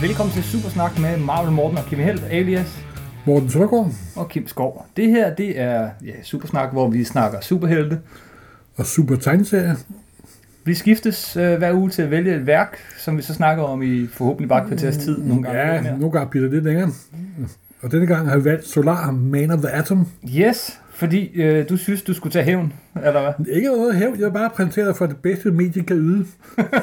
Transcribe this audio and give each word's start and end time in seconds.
Velkommen 0.00 0.32
til 0.34 0.42
Supersnak 0.44 0.98
med 0.98 1.16
Marvel 1.18 1.52
Morten 1.52 1.78
og 1.78 1.84
Kim 1.84 1.98
Helt, 1.98 2.22
alias 2.30 2.78
Morten 3.26 3.50
Søndergaard 3.50 3.90
og 4.16 4.28
Kim 4.28 4.46
Skov. 4.48 4.86
Det 4.96 5.10
her, 5.10 5.34
det 5.34 5.60
er 5.60 5.90
ja, 6.04 6.12
Supersnak, 6.22 6.72
hvor 6.72 6.88
vi 6.90 7.04
snakker 7.04 7.40
superhelte. 7.40 7.98
og 8.76 8.86
Super 8.86 9.16
Tegneserie. 9.16 9.76
Vi 10.64 10.74
skiftes 10.74 11.36
øh, 11.36 11.58
hver 11.58 11.72
uge 11.72 11.90
til 11.90 12.02
at 12.02 12.10
vælge 12.10 12.34
et 12.36 12.46
værk, 12.46 12.76
som 12.98 13.16
vi 13.16 13.22
så 13.22 13.34
snakker 13.34 13.62
om 13.64 13.82
i 13.82 14.06
forhåbentlig 14.06 14.48
bare 14.48 14.66
kvarters 14.68 14.96
tid. 14.96 15.18
Nogle 15.18 15.42
gange 15.42 15.60
Ja, 15.60 15.82
nogle 15.96 16.10
gange 16.12 16.30
bliver 16.30 16.42
det 16.44 16.52
lidt 16.52 16.64
længere. 16.64 16.90
Og 17.82 17.92
denne 17.92 18.06
gang 18.06 18.28
har 18.28 18.36
vi 18.38 18.44
valgt 18.44 18.66
Solar 18.68 19.10
Man 19.10 19.50
of 19.50 19.58
the 19.58 19.70
Atom. 19.70 20.06
Yes, 20.36 20.80
fordi 21.00 21.42
øh, 21.42 21.68
du 21.68 21.76
synes, 21.76 22.02
du 22.02 22.14
skulle 22.14 22.32
tage 22.32 22.44
hævn, 22.44 22.72
eller 22.96 23.20
hvad? 23.22 23.46
Ikke 23.56 23.68
noget 23.68 23.94
hævn, 23.96 24.20
jeg 24.20 24.32
bare 24.32 24.50
præsentere 24.50 24.86
dig 24.86 24.96
for 24.96 25.06
det 25.06 25.16
bedste 25.16 25.50
medie 25.50 25.82
kan 25.82 25.96
yde. 25.96 26.26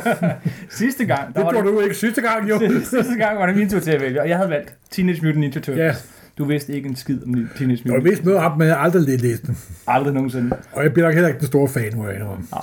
Sidste 0.70 1.06
gang, 1.06 1.28
der 1.28 1.34
Det 1.34 1.44
var 1.46 1.52
gjorde 1.52 1.68
det, 1.68 1.74
du 1.76 1.80
ikke 1.80 1.96
sidste 1.96 2.22
gang, 2.22 2.50
jo. 2.50 2.60
sidste 2.84 3.16
gang 3.18 3.40
var 3.40 3.46
det 3.46 3.56
min 3.56 3.70
tur 3.70 3.80
til 3.80 3.92
at 3.92 4.02
vælge, 4.02 4.22
og 4.22 4.30
jeg 4.30 4.38
havde 4.38 4.50
valgt 4.50 4.74
Teenage 4.92 5.20
Mutant 5.22 5.40
Ninja 5.40 5.60
Turtles. 5.60 5.78
Ja, 5.78 5.94
Du 6.38 6.46
vidste 6.46 6.74
ikke 6.74 6.90
en 6.90 6.96
skid 6.96 7.20
om 7.26 7.34
Teenage 7.58 7.82
jeg 7.86 7.92
Mutant. 7.92 8.04
vidste 8.04 8.26
noget 8.26 8.40
om, 8.40 8.58
men 8.58 8.68
jeg 8.68 8.80
aldrig 8.80 9.20
læst 9.22 9.48
den. 9.48 9.58
Aldrig 9.88 10.14
nogensinde. 10.14 10.58
Og 10.74 10.84
jeg 10.84 10.94
bliver 10.94 11.08
nok 11.08 11.14
heller 11.14 11.28
ikke 11.28 11.40
den 11.40 11.48
store 11.48 11.68
fan, 11.70 11.92
må 11.96 12.08
jeg 12.08 12.16
indrømme. 12.16 12.46
Nej. 12.52 12.62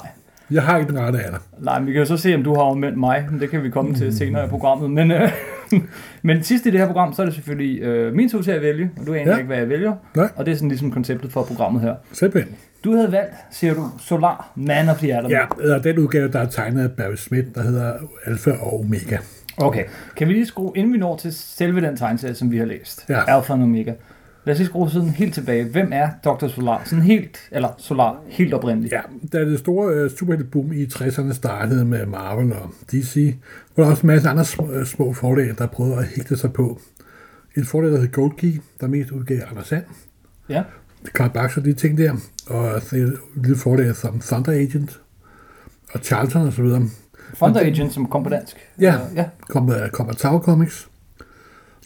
Jeg 0.50 0.62
har 0.62 0.78
ikke 0.78 0.90
den 0.92 1.00
rette 1.00 1.18
alder. 1.20 1.38
Nej, 1.58 1.78
men 1.78 1.86
vi 1.86 1.92
kan 1.92 1.98
jo 2.00 2.06
så 2.06 2.16
se, 2.16 2.34
om 2.34 2.42
du 2.44 2.54
har 2.54 2.62
omvendt 2.62 2.98
mig, 2.98 3.28
det 3.40 3.50
kan 3.50 3.62
vi 3.62 3.70
komme 3.70 3.94
til 3.94 4.16
senere 4.16 4.44
i 4.44 4.48
programmet. 4.48 4.90
Men, 4.90 5.10
øh, 5.10 5.30
men 6.22 6.42
sidst 6.42 6.66
i 6.66 6.70
det 6.70 6.80
her 6.80 6.86
program, 6.86 7.12
så 7.12 7.22
er 7.22 7.26
det 7.26 7.34
selvfølgelig 7.34 7.80
øh, 7.82 8.14
min 8.14 8.30
tur 8.30 8.42
til 8.42 8.50
at 8.50 8.62
vælge, 8.62 8.90
og 9.00 9.06
du 9.06 9.14
aner 9.14 9.30
Ja. 9.30 9.36
ikke, 9.36 9.46
hvad 9.46 9.56
jeg 9.58 9.68
vælger. 9.68 9.92
Nej. 10.16 10.28
Og 10.36 10.46
det 10.46 10.52
er 10.52 10.56
sådan 10.56 10.68
ligesom 10.68 10.90
konceptet 10.90 11.32
for 11.32 11.42
programmet 11.42 11.82
her. 11.82 11.94
Simpelthen. 12.12 12.54
Du 12.84 12.96
havde 12.96 13.12
valgt, 13.12 13.34
siger 13.50 13.74
du, 13.74 13.84
Solar 13.98 14.52
Man 14.56 14.88
of 14.88 14.98
the 14.98 15.18
Atom. 15.18 15.30
Ja, 15.30 15.40
eller 15.60 15.78
den 15.82 15.98
udgave, 15.98 16.28
der 16.28 16.38
er 16.40 16.46
tegnet 16.46 16.82
af 16.84 16.90
Barry 16.90 17.14
Smith, 17.16 17.46
der 17.54 17.62
hedder 17.62 17.92
Alpha 18.26 18.50
og 18.50 18.80
Omega. 18.80 19.16
Okay, 19.56 19.84
kan 20.16 20.28
vi 20.28 20.32
lige 20.32 20.46
skrue, 20.46 20.72
inden 20.74 20.92
vi 20.92 20.98
når 20.98 21.16
til 21.16 21.34
selve 21.34 21.80
den 21.80 21.96
tegneserie, 21.96 22.34
som 22.34 22.50
vi 22.52 22.58
har 22.58 22.64
læst, 22.64 23.04
Ja. 23.08 23.36
Alpha 23.36 23.52
og 23.52 23.60
Omega. 23.62 23.92
Lad 24.44 24.52
os 24.54 24.58
lige 24.58 24.68
skrue 24.68 24.90
sådan 24.90 25.08
helt 25.08 25.34
tilbage. 25.34 25.64
Hvem 25.64 25.88
er 25.92 26.08
Dr. 26.24 26.48
Solar? 26.48 26.82
Sådan 26.84 27.04
helt, 27.04 27.38
eller 27.50 27.68
Solar, 27.78 28.16
helt 28.28 28.54
oprindeligt. 28.54 28.92
Ja, 28.92 29.00
da 29.32 29.44
det 29.44 29.58
store 29.58 30.04
uh, 30.04 30.10
superhelteboom 30.10 30.72
i 30.72 30.84
60'erne 30.84 31.32
startede 31.32 31.84
med 31.84 32.06
Marvel 32.06 32.52
og 32.52 32.70
DC, 32.92 33.34
var 33.76 33.84
der 33.84 33.90
også 33.90 34.02
en 34.02 34.06
masse 34.06 34.28
andre 34.28 34.44
små, 34.44 34.70
øh, 34.72 34.86
små 34.86 35.12
fordele, 35.12 35.54
der 35.58 35.66
prøvede 35.66 35.96
at 35.96 36.04
hægte 36.16 36.36
sig 36.36 36.52
på. 36.52 36.80
En 37.56 37.64
fordel, 37.64 37.92
der 37.92 38.00
hed 38.00 38.12
Gold 38.12 38.32
Key, 38.36 38.60
der 38.80 38.86
mest 38.86 39.10
udgav 39.10 39.38
Anders 39.50 39.66
Sand, 39.66 39.84
Ja. 40.48 40.62
Karl 41.14 41.30
Baxter, 41.30 41.62
de 41.62 41.72
ting 41.72 41.98
der, 41.98 42.12
og 42.46 42.80
en 42.92 43.12
lille 43.36 43.56
fordel 43.56 43.94
som 43.94 44.20
Thunder 44.20 44.52
Agent, 44.52 45.00
og 45.92 46.00
Charlton 46.00 46.46
og 46.46 46.56
videre. 46.58 46.82
Thunder 47.34 47.60
Agent, 47.60 47.92
som 47.92 48.06
kom 48.06 48.22
på 48.22 48.28
dansk. 48.28 48.56
Ja. 48.80 48.94
Ja. 49.14 49.24
Kom, 49.48 49.72
kom 49.92 50.08
af 50.08 50.16
Tower 50.16 50.40
Comics, 50.40 50.88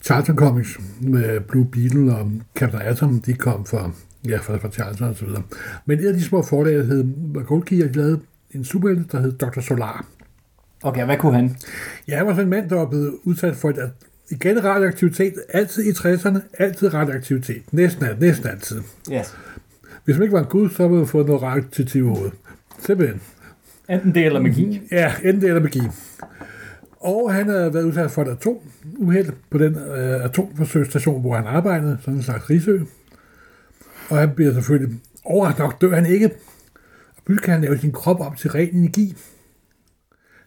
Charlton 0.04 0.36
Comics 0.36 0.78
med 1.00 1.41
Blue 1.41 1.64
Beetle 1.72 2.16
og 2.16 2.30
Captain 2.56 2.82
Atom, 2.82 3.20
de 3.20 3.34
kom 3.34 3.66
fra, 3.66 3.91
ja, 4.28 4.38
fra, 4.38 4.56
fra 4.56 4.70
Charlton 4.70 5.08
og 5.08 5.16
så 5.16 5.24
videre. 5.24 5.42
Men 5.86 5.98
en 5.98 6.06
af 6.06 6.14
de 6.14 6.22
små 6.22 6.42
fordele 6.42 6.84
hed 6.84 7.04
Gold 7.46 7.62
Key, 7.62 7.82
og 7.84 7.88
de 7.94 7.98
lavede 7.98 8.20
en 8.50 8.64
superhelte, 8.64 9.04
der 9.12 9.20
hed 9.20 9.32
Dr. 9.32 9.60
Solar. 9.60 10.06
Okay, 10.82 11.04
hvad 11.04 11.16
kunne 11.16 11.34
han? 11.34 11.56
Ja, 12.08 12.16
han 12.16 12.26
var 12.26 12.32
sådan 12.32 12.44
en 12.46 12.50
mand, 12.50 12.70
der 12.70 12.76
var 12.76 12.86
blevet 12.86 13.14
udsat 13.24 13.56
for 13.56 13.70
et, 13.70 13.91
igen 14.30 14.64
radioaktivitet, 14.64 15.34
altid 15.48 15.84
i 15.84 15.91
60'erne, 15.91 16.38
altid 16.58 16.94
radioaktivitet, 16.94 17.62
næsten, 17.72 18.04
alt- 18.04 18.20
næsten 18.20 18.48
altid. 18.48 18.82
Yes. 19.12 19.36
Hvis 20.04 20.16
man 20.16 20.22
ikke 20.22 20.32
var 20.32 20.41
en 20.42 20.46
gud, 20.48 20.70
så 20.70 20.82
ville 20.82 20.98
man 20.98 21.06
få 21.06 21.22
noget 21.26 21.42
radioaktivt 21.42 21.94
i 21.94 22.00
hovedet. 22.00 22.32
Simpelthen. 22.86 23.20
Enten 23.91 24.15
det 24.15 24.26
eller 24.26 24.41
magi. 24.41 24.80
Ja, 24.92 25.12
enten 25.25 25.41
det 25.41 25.48
eller 25.48 25.62
magi. 25.62 25.80
Og 27.00 27.34
han 27.34 27.48
havde 27.48 27.75
været 27.75 27.84
udsat 27.84 28.10
for 28.10 28.22
et 28.22 28.28
atomuheld 28.28 29.32
på 29.50 29.59
den 29.59 29.75
øh, 29.75 30.25
atomforsøgsstation, 30.25 31.20
hvor 31.20 31.36
han 31.36 31.47
arbejdede, 31.47 31.98
sådan 32.00 32.14
en 32.14 32.22
slags 32.22 32.50
risø. 32.50 32.78
Og 34.10 34.19
han 34.19 34.31
bliver 34.31 34.53
selvfølgelig 34.53 35.00
overrasket 35.25 35.62
nok, 35.62 35.81
dør 35.81 35.94
han 35.94 36.06
ikke. 36.06 36.26
Og 37.16 37.22
pludselig 37.25 37.44
kan 37.44 37.54
han 37.54 37.62
lave 37.62 37.78
sin 37.78 37.92
krop 37.92 38.20
op 38.20 38.36
til 38.36 38.50
ren 38.50 38.75
energi. 38.75 39.16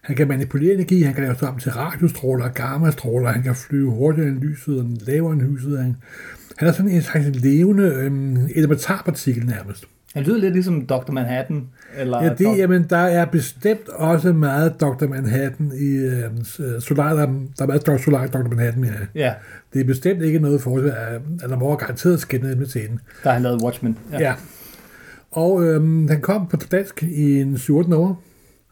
Han 0.02 0.16
kan 0.16 0.28
manipulere 0.28 0.74
energi, 0.74 1.02
han 1.02 1.14
kan 1.14 1.24
lave 1.24 1.36
sig 1.38 1.48
om 1.48 1.58
til 1.58 1.72
radiostråler 1.72 2.44
og 2.44 2.54
gammastråler, 2.54 3.32
han 3.32 3.42
kan 3.42 3.54
flyve 3.54 3.90
hurtigere 3.90 4.28
end 4.28 4.40
lyset 4.40 4.78
og 4.78 4.86
lavere 5.06 5.32
end 5.32 5.42
lyset. 5.42 5.78
Han, 5.78 5.96
han 6.56 6.68
er 6.68 6.72
sådan 6.72 6.90
en 6.90 7.02
slags 7.02 7.26
levende 7.26 7.82
øhm, 7.82 8.36
elementarpartikel 8.54 9.46
nærmest. 9.46 9.84
Han 10.14 10.22
lyder 10.22 10.38
lidt 10.38 10.52
ligesom 10.52 10.86
Dr. 10.86 11.12
Manhattan. 11.12 11.68
Eller 11.96 12.24
Ja, 12.24 12.34
det, 12.34 12.58
jamen, 12.58 12.86
der 12.90 12.96
er 12.96 13.24
bestemt 13.24 13.88
også 13.88 14.32
meget 14.32 14.80
Dr. 14.80 15.06
Manhattan 15.06 15.72
i 15.80 15.86
øh, 15.86 16.80
Solar, 16.80 17.14
der, 17.14 17.26
der 17.26 17.62
er 17.62 17.66
meget 17.66 17.86
Dr. 17.86 17.96
Solar 17.96 18.26
Dr. 18.26 18.48
Manhattan, 18.48 18.84
ja. 18.84 18.90
Ja, 19.14 19.34
Det 19.72 19.80
er 19.80 19.84
bestemt 19.84 20.22
ikke 20.22 20.38
noget 20.38 20.60
forhold, 20.60 20.90
at, 20.90 21.20
at 21.42 21.50
der 21.50 21.56
må 21.58 21.76
garanteret 21.76 22.20
skænde 22.20 22.56
med 22.56 22.66
scenen. 22.66 23.00
der 23.22 23.28
har 23.28 23.32
han 23.32 23.42
lavet 23.42 23.62
Watchmen. 23.62 23.98
Ja. 24.12 24.18
Ja. 24.20 24.34
Og 25.30 25.64
øhm, 25.64 26.08
den 26.08 26.20
kom 26.20 26.46
på 26.46 26.56
dansk 26.56 27.02
i 27.02 27.40
en 27.40 27.58
14 27.58 27.92
år. 27.92 28.22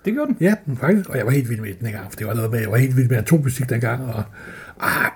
Det 0.05 0.13
gjorde 0.13 0.29
den. 0.29 0.37
Ja, 0.41 0.55
faktisk. 0.81 1.11
Og 1.11 1.17
jeg 1.17 1.27
var 1.27 1.33
helt 1.33 1.49
vild 1.51 1.61
med 1.61 1.69
den 1.75 1.85
dengang, 1.85 2.07
for 2.11 2.17
det 2.19 2.27
var 2.27 2.35
noget 2.35 2.51
med, 2.51 2.61
jeg 2.61 2.71
var 2.71 2.77
helt 2.77 2.97
vild 2.97 3.09
med 3.09 3.17
atomfysik 3.19 3.69
dengang. 3.69 4.05
Og, 4.05 4.23
ah, 4.81 5.11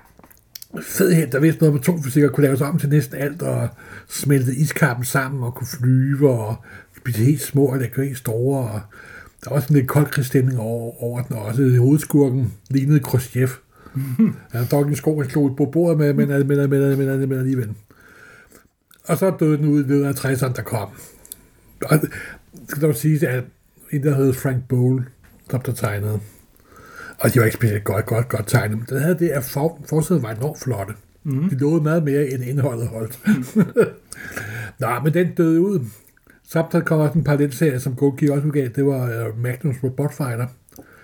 fedhed, 0.82 1.26
der 1.26 1.40
vidste 1.40 1.60
noget 1.60 1.72
om 1.74 1.80
atomfysik 1.80 2.24
og 2.24 2.32
kunne 2.32 2.46
lave 2.46 2.56
sig 2.56 2.66
om 2.66 2.78
til 2.78 2.88
næsten 2.88 3.18
alt, 3.18 3.42
og 3.42 3.68
smelte 4.08 4.54
iskappen 4.54 5.04
sammen 5.04 5.42
og 5.42 5.54
kunne 5.54 5.66
flyve 5.66 6.30
og 6.30 6.56
blive 7.04 7.16
helt 7.16 7.40
små 7.40 7.64
og 7.64 7.80
helt 7.96 8.18
store. 8.18 8.70
Og 8.70 8.80
der 9.44 9.50
var 9.50 9.56
også 9.56 9.68
en 9.70 9.74
lidt 9.74 9.88
koldkrigsstemning 9.88 10.58
over, 10.58 11.02
over 11.02 11.22
den, 11.22 11.36
og 11.36 11.42
også 11.42 11.76
hovedskurken 11.78 12.52
lignede 12.70 13.00
Khrushchev. 13.00 13.48
Han 14.16 14.34
havde 14.52 14.66
dog 14.66 14.88
en 14.88 14.96
sko, 14.96 15.20
han 15.20 15.30
slog 15.30 15.56
på 15.56 15.64
bordet 15.64 15.98
med, 15.98 16.12
men, 16.12 16.28
men, 16.28 16.46
men, 16.46 16.70
men, 16.70 16.98
men, 16.98 17.28
men 17.28 17.38
alligevel. 17.38 17.74
Og 19.04 19.18
så 19.18 19.36
døde 19.40 19.56
den 19.56 19.66
ud 19.66 19.84
af 19.84 20.12
60'erne, 20.12 20.52
der 20.56 20.62
kom. 20.62 20.88
Og 21.84 22.00
det 22.00 22.10
skal 22.68 22.82
dog 22.82 22.94
sige, 22.94 23.28
at 23.28 23.44
en, 23.90 24.02
der 24.02 24.14
hed 24.14 24.32
Frank 24.32 24.68
Bowl, 24.68 25.04
der 25.50 25.58
der 25.58 25.72
tegnede. 25.72 26.20
Og 27.18 27.34
de 27.34 27.38
var 27.38 27.44
ikke 27.44 27.56
specielt 27.56 27.84
godt, 27.84 28.06
godt, 28.06 28.28
godt 28.28 28.46
tegnet, 28.48 28.78
men 28.78 28.86
den 28.88 28.98
havde 29.02 29.18
det, 29.18 29.28
at 29.28 29.44
for, 29.44 29.80
forsiden 29.88 30.22
var 30.22 30.30
enormt 30.30 30.60
flotte. 30.60 30.92
Mm. 31.24 31.48
De 31.48 31.58
lovede 31.58 31.82
meget 31.82 32.02
mere, 32.04 32.26
end 32.28 32.44
indholdet 32.44 32.88
holdt. 32.88 33.18
Nå, 34.80 34.86
men 35.04 35.14
den 35.14 35.34
døde 35.34 35.60
ud. 35.60 35.80
Samtidig 36.48 36.84
kom 36.84 37.00
også 37.00 37.18
en 37.18 37.24
parallelserie, 37.24 37.80
som 37.80 37.94
Goldkey 37.96 38.28
også 38.28 38.46
udgav. 38.46 38.68
Det 38.68 38.86
var 38.86 39.28
uh, 39.28 39.42
Magnus 39.42 39.76
Robot 39.82 40.14
Fighter, 40.16 40.46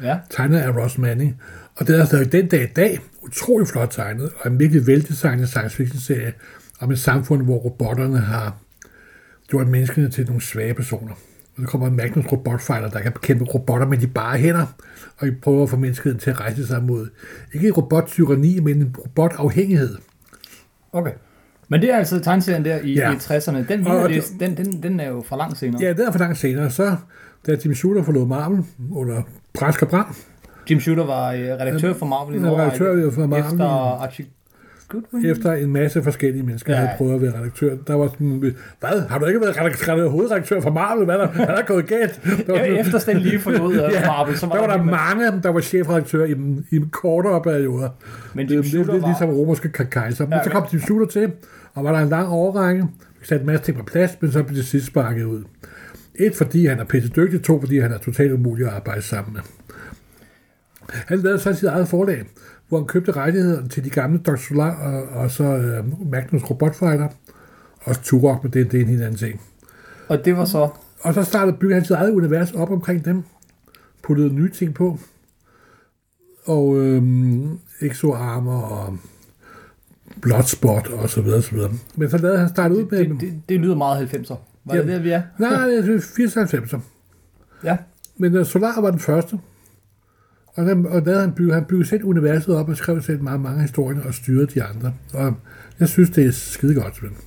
Ja. 0.03 0.19
tegnet 0.31 0.59
af 0.59 0.77
Ross 0.77 0.99
Manning. 0.99 1.41
Og 1.77 1.87
det 1.87 2.01
er 2.01 2.05
stadig 2.05 2.33
den 2.33 2.49
dag 2.49 2.63
i 2.63 2.73
dag 2.77 3.01
utrolig 3.23 3.69
flot 3.69 3.89
tegnet, 3.91 4.31
og 4.41 4.51
en 4.51 4.59
virkelig 4.59 4.87
veldesignet 4.87 5.49
science 5.49 5.77
fiction 5.77 6.01
serie 6.01 6.33
om 6.81 6.91
et 6.91 6.99
samfund, 6.99 7.43
hvor 7.43 7.57
robotterne 7.57 8.19
har 8.19 8.57
gjort 9.49 9.69
menneskene 9.69 10.11
til 10.11 10.27
nogle 10.27 10.43
svage 10.43 10.75
personer. 10.75 11.13
Så 11.59 11.67
kommer 11.67 11.87
en 11.87 11.97
Magnus 11.97 12.27
Robot 12.33 12.61
Fighter, 12.61 12.89
der 12.89 13.01
kan 13.01 13.13
bekæmpe 13.13 13.45
robotter 13.45 13.87
med 13.87 13.99
de 13.99 14.07
bare 14.07 14.39
hænder, 14.39 14.67
og 15.19 15.29
I 15.29 15.31
prøver 15.31 15.63
at 15.63 15.71
få 15.71 15.77
menneskeheden 15.77 16.21
til 16.21 16.31
at 16.31 16.41
rejse 16.41 16.67
sig 16.67 16.83
mod, 16.83 17.09
ikke 17.55 17.67
en 17.69 17.73
robot-tyranni, 17.75 18.61
men 18.61 18.77
en 18.83 18.97
robot-afhængighed. 18.99 19.97
Okay. 20.93 21.13
Men 21.69 21.81
det 21.83 21.91
er 21.93 21.97
altså 21.97 22.21
tegneserien 22.21 22.65
der 22.65 22.79
i, 22.81 22.93
Ja. 22.95 23.13
i 23.13 23.17
60'erne. 23.17 23.69
Den, 23.69 23.87
Og- 23.87 24.11
læst, 24.11 24.33
den, 24.41 24.57
den, 24.57 24.83
den 24.83 25.01
er 25.01 25.09
jo 25.09 25.25
for 25.29 25.37
langt 25.37 25.59
senere. 25.59 25.83
Ja, 25.83 25.89
det 25.93 26.07
er 26.07 26.13
for 26.13 26.19
langt 26.19 26.39
senere. 26.39 26.71
Så, 26.71 26.97
da 27.47 27.57
Jim 27.65 27.75
Shooter 27.75 28.03
forlod 28.03 28.27
Marvel 28.27 28.65
under 28.93 29.23
Brask 29.55 29.83
og 29.83 29.89
Brand, 29.89 30.07
Jim 30.71 30.81
Shooter 30.81 31.05
var 31.07 31.33
øh, 31.33 31.39
redaktør 31.41 31.93
for 31.95 32.07
Marvel 32.07 32.37
i 32.37 32.39
Norge. 32.39 32.63
redaktør 32.63 33.11
for 33.11 33.27
Marvel. 33.27 33.45
Efter 33.53 33.65
Archie 34.03 34.27
Goodwin. 34.91 35.27
efter 35.31 35.53
en 35.53 35.73
masse 35.73 36.03
forskellige 36.03 36.43
mennesker 36.43 36.73
Ja. 36.73 36.79
havde 36.79 36.91
prøvet 36.99 37.15
at 37.15 37.23
være 37.23 37.39
redaktør, 37.39 37.77
der 37.87 37.95
var 37.95 38.07
sådan, 38.09 38.55
hvad, 38.81 39.09
har 39.09 39.19
du 39.19 39.27
ikke 39.27 39.41
været 39.41 39.57
redaktør, 39.61 40.09
hovedredaktør 40.09 40.61
for 40.61 40.71
Marvel? 40.71 41.05
Hvad 41.05 41.15
er 41.15 41.27
der, 41.27 41.47
er 41.47 41.55
der 41.57 41.63
gået 41.63 41.87
galt? 41.87 42.21
Der 42.47 42.53
var, 42.53 42.59
efter 42.61 42.99
Stan 42.99 43.17
lige 43.19 43.39
forlod 43.41 43.73
øh, 43.73 43.79
Ja, 43.93 44.07
Marvel, 44.07 44.37
så 44.39 44.47
var 44.47 44.55
der 44.55 44.61
var 44.67 44.77
der 44.77 44.83
en- 44.83 44.91
mange, 44.91 45.41
der 45.43 45.49
var 45.49 45.61
chefredaktør 45.61 46.25
i, 46.25 46.35
i 46.71 46.81
kortere 46.93 47.43
perioder. 47.43 47.89
Men 48.35 48.47
Det 48.49 48.53
Jim 48.53 48.59
er 48.59 48.63
lidt, 48.63 48.73
Shooter 48.73 48.93
lidt 48.93 49.03
var... 49.03 49.09
ligesom 49.09 49.29
romerske 49.31 49.69
kejser. 49.69 50.25
Men 50.27 50.33
Ja, 50.33 50.45
så 50.45 50.51
kom 50.51 50.65
Jim 50.73 50.81
Shooter 50.81 51.07
til, 51.07 51.33
og 51.75 51.85
var 51.85 51.93
der 51.93 51.99
en 51.99 52.09
lang 52.09 52.29
overrække. 52.29 52.83
Vi 53.21 53.27
satte 53.27 53.41
en 53.43 53.47
masse 53.47 53.65
ting 53.65 53.79
på 53.79 53.85
plads, 53.85 54.11
men 54.21 54.33
så 54.33 54.43
blev 54.43 54.57
det 54.57 54.67
sidst 54.67 54.87
sparket 54.87 55.25
ud. 55.25 55.43
Et, 56.15 56.37
fordi 56.37 56.67
han 56.67 56.79
er 56.81 56.85
pisse 56.85 57.09
dygtig. 57.09 57.43
To, 57.43 57.61
fordi 57.61 57.79
han 57.79 57.93
er 57.93 57.99
totalt 57.99 58.33
umulig 58.33 58.67
at 58.67 58.73
arbejde 58.73 59.03
sammen 59.03 59.33
med. 59.33 59.41
Han 60.91 61.19
lavede 61.19 61.39
så 61.39 61.53
sit 61.55 61.65
eget 61.69 61.89
forlag, 61.89 62.23
hvor 62.71 62.79
han 62.79 62.87
købte 62.87 63.13
rettigheden 63.13 63.69
til 63.69 63.85
de 63.85 63.91
gamle 63.91 64.19
Dr. 64.19 64.37
Solar 64.37 64.75
og, 64.75 65.03
og 65.23 65.31
så 65.31 65.45
uh, 65.45 66.11
Magnus 66.11 66.43
Robot 66.51 66.75
Fighter. 66.75 67.09
Og 67.85 68.03
Turok, 68.03 68.43
men 68.45 68.53
det, 68.53 68.73
det 68.73 68.79
er 68.81 68.83
en 68.85 68.89
helt 68.89 69.03
anden 69.03 69.17
ting. 69.19 69.41
Og 70.09 70.25
det 70.25 70.37
var 70.37 70.45
så... 70.45 70.69
Og 71.01 71.15
så 71.15 71.23
startede 71.23 71.57
byggede 71.57 71.75
han 71.75 71.85
sit 71.85 71.97
eget 71.97 72.11
univers 72.11 72.53
op 72.53 72.71
omkring 72.71 73.05
dem. 73.05 73.23
Puttede 74.03 74.35
nye 74.35 74.51
ting 74.51 74.75
på. 74.75 74.99
Og 76.45 76.77
øhm, 76.79 77.59
exoarmer 77.81 78.61
og 78.63 78.97
Bloodspot 80.23 80.89
og 80.89 81.11
så 81.11 81.23
videre, 81.23 81.43
så 81.43 81.55
videre. 81.55 81.71
Men 81.97 82.11
så 82.11 82.19
lavede 82.19 82.39
han 82.39 82.49
startet 82.49 82.77
ud 82.77 82.85
med... 82.91 82.99
Det, 82.99 83.21
det, 83.21 83.43
det 83.49 83.61
lyder 83.61 83.77
meget 83.77 84.07
90'er. 84.09 84.35
Var 84.65 84.75
det 84.75 84.87
Ja. 84.89 84.93
der, 84.95 84.99
vi 84.99 85.11
er? 85.11 85.23
Nej, 85.39 85.67
det 85.69 85.95
er 85.95 86.01
94. 86.17 86.75
Ja. 87.65 87.77
Men 88.17 88.37
uh, 88.37 88.47
Solar 88.47 88.81
var 88.81 88.91
den 88.91 89.01
første. 89.01 89.39
Og 90.61 90.67
der, 90.67 90.89
og 90.89 91.05
der 91.05 91.21
han 91.21 91.33
bygget, 91.33 91.55
han 91.55 91.65
byggede 91.65 91.89
selv 91.89 92.05
universet 92.05 92.57
op 92.57 92.69
og 92.69 92.77
skrev 92.77 93.03
selv 93.03 93.23
mange, 93.23 93.39
mange 93.39 93.63
historier 93.63 94.01
og 94.07 94.15
styrede 94.15 94.47
de 94.47 94.63
andre. 94.63 94.93
Og 95.15 95.35
jeg 95.81 95.89
synes, 95.89 96.11
det 96.11 96.27
er 96.27 96.31
skide 96.31 96.75
godt. 96.75 96.97
simpelthen. 96.97 97.25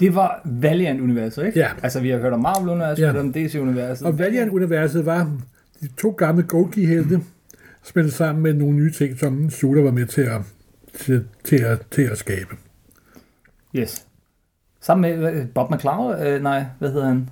Det 0.00 0.14
var 0.14 0.40
Valiant-universet, 0.44 1.46
ikke? 1.46 1.58
Ja. 1.58 1.68
Altså, 1.82 2.00
vi 2.00 2.08
har 2.10 2.18
hørt 2.18 2.32
om 2.32 2.40
Marvel-universet, 2.40 3.02
Ja. 3.02 3.20
om 3.20 3.32
DC-universet. 3.32 4.06
Og 4.06 4.18
Valiant-universet 4.18 5.06
var 5.06 5.30
de 5.80 5.88
to 5.96 6.10
gamle 6.10 6.42
Golgi-helte, 6.42 7.20
spillet 7.84 8.12
sammen 8.12 8.42
med 8.42 8.54
nogle 8.54 8.76
nye 8.76 8.92
ting, 8.92 9.18
som 9.18 9.50
Shooter 9.50 9.82
var 9.82 9.90
med 9.90 10.06
til 10.06 10.20
at, 10.22 10.40
til, 10.94 11.24
til 11.44 11.56
at, 11.56 11.82
til 11.90 12.02
at 12.02 12.18
skabe. 12.18 12.56
Yes. 13.76 14.06
Sammen 14.80 15.20
med 15.20 15.46
Bob 15.46 15.70
McCloud, 15.70 16.26
øh, 16.26 16.42
nej, 16.42 16.64
hvad 16.78 16.92
hedder 16.92 17.06
han? 17.08 17.30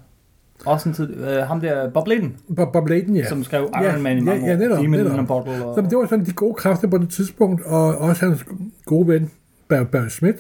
Også 0.64 0.88
en 0.88 0.94
tid, 0.94 1.16
øh, 1.16 1.36
ham 1.36 1.60
der, 1.60 1.90
Bob 1.90 2.08
Layton, 2.08 2.36
Bob, 2.56 2.72
Bob 2.72 2.88
Layton, 2.88 3.16
ja. 3.16 3.28
som 3.28 3.44
skrev 3.44 3.70
Iron 3.74 3.84
Ja, 3.84 3.98
Man 3.98 4.18
i 4.18 4.20
mange 4.20 4.40
ja, 4.40 4.48
ja, 4.48 4.54
år. 4.54 4.58
netop, 4.58 4.78
Demon 4.78 4.98
netop. 4.98 5.12
in 5.12 5.18
a 5.18 5.24
Bottle. 5.24 5.64
Og... 5.64 5.74
Så 5.74 5.80
det 5.90 5.98
var 5.98 6.06
sådan 6.06 6.24
de 6.24 6.32
gode 6.32 6.54
kræfter 6.54 6.88
på 6.88 6.98
det 6.98 7.08
tidspunkt, 7.08 7.62
og 7.64 7.98
også 7.98 8.26
hans 8.26 8.44
gode 8.84 9.08
ven, 9.08 9.30
Barry, 9.68 9.84
Barry 9.92 10.08
Smith, 10.08 10.38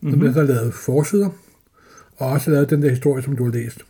som 0.00 0.10
mm-hmm. 0.10 0.32
så 0.32 0.42
lavede 0.42 0.72
forsider, 0.72 1.28
og 2.16 2.30
også 2.30 2.50
lavede 2.50 2.66
den 2.70 2.82
der 2.82 2.90
historie, 2.90 3.22
som 3.22 3.36
du 3.36 3.44
har 3.44 3.50
læst. 3.50 3.82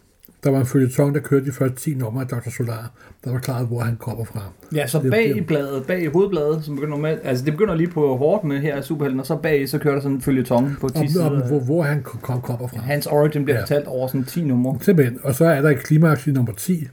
Der 0.49 0.53
var 0.53 0.61
en 0.61 0.67
følgetong, 0.67 1.15
der 1.15 1.21
kørte 1.21 1.47
de 1.47 1.53
første 1.53 1.77
10 1.77 1.95
numre 1.95 2.23
af 2.23 2.29
Dr. 2.29 2.51
Solar, 2.51 2.91
der 3.25 3.33
var 3.33 3.39
klaret, 3.39 3.67
hvor 3.67 3.81
han 3.81 3.97
kommer 3.97 4.25
fra. 4.25 4.41
Ja, 4.75 4.87
så 4.87 4.99
Det- 5.03 5.11
bag 5.11 5.37
i 5.37 5.41
bladet, 5.41 5.87
bag 5.87 6.03
i 6.03 6.07
hovedbladet, 6.07 6.65
som 6.65 6.75
begynder 6.75 6.97
med, 6.97 7.19
altså 7.25 7.45
det 7.45 7.53
begynder 7.53 7.75
lige 7.75 7.91
på 7.91 8.17
hårdt 8.17 8.45
med 8.45 8.59
her 8.59 8.81
Superhelten, 8.83 9.21
og 9.21 9.27
så 9.27 9.37
bag 9.37 9.69
så 9.69 9.79
kører 9.79 9.95
der 9.95 10.01
sådan 10.03 10.17
en 10.17 10.23
følgetong 10.23 10.77
på 10.81 10.89
10 10.89 10.97
Om, 10.99 11.09
sider. 11.09 11.27
om 11.31 11.43
hvor, 11.49 11.61
hvor 11.61 11.83
han 11.83 12.03
kom, 12.03 12.21
kom, 12.21 12.41
kommer 12.41 12.69
fra. 12.69 12.81
Hans 12.81 13.07
origin 13.07 13.45
bliver 13.45 13.57
Ja. 13.57 13.63
fortalt 13.63 13.87
over 13.87 14.07
sådan 14.09 14.25
10 14.25 14.45
numre. 14.45 14.79
Simpelthen. 14.81 15.19
Og 15.23 15.35
så 15.35 15.45
er 15.45 15.61
der 15.63 15.71
et 15.71 15.79
klimaks 15.79 16.27
i 16.27 16.31
nummer 16.33 16.53
10, 16.53 16.89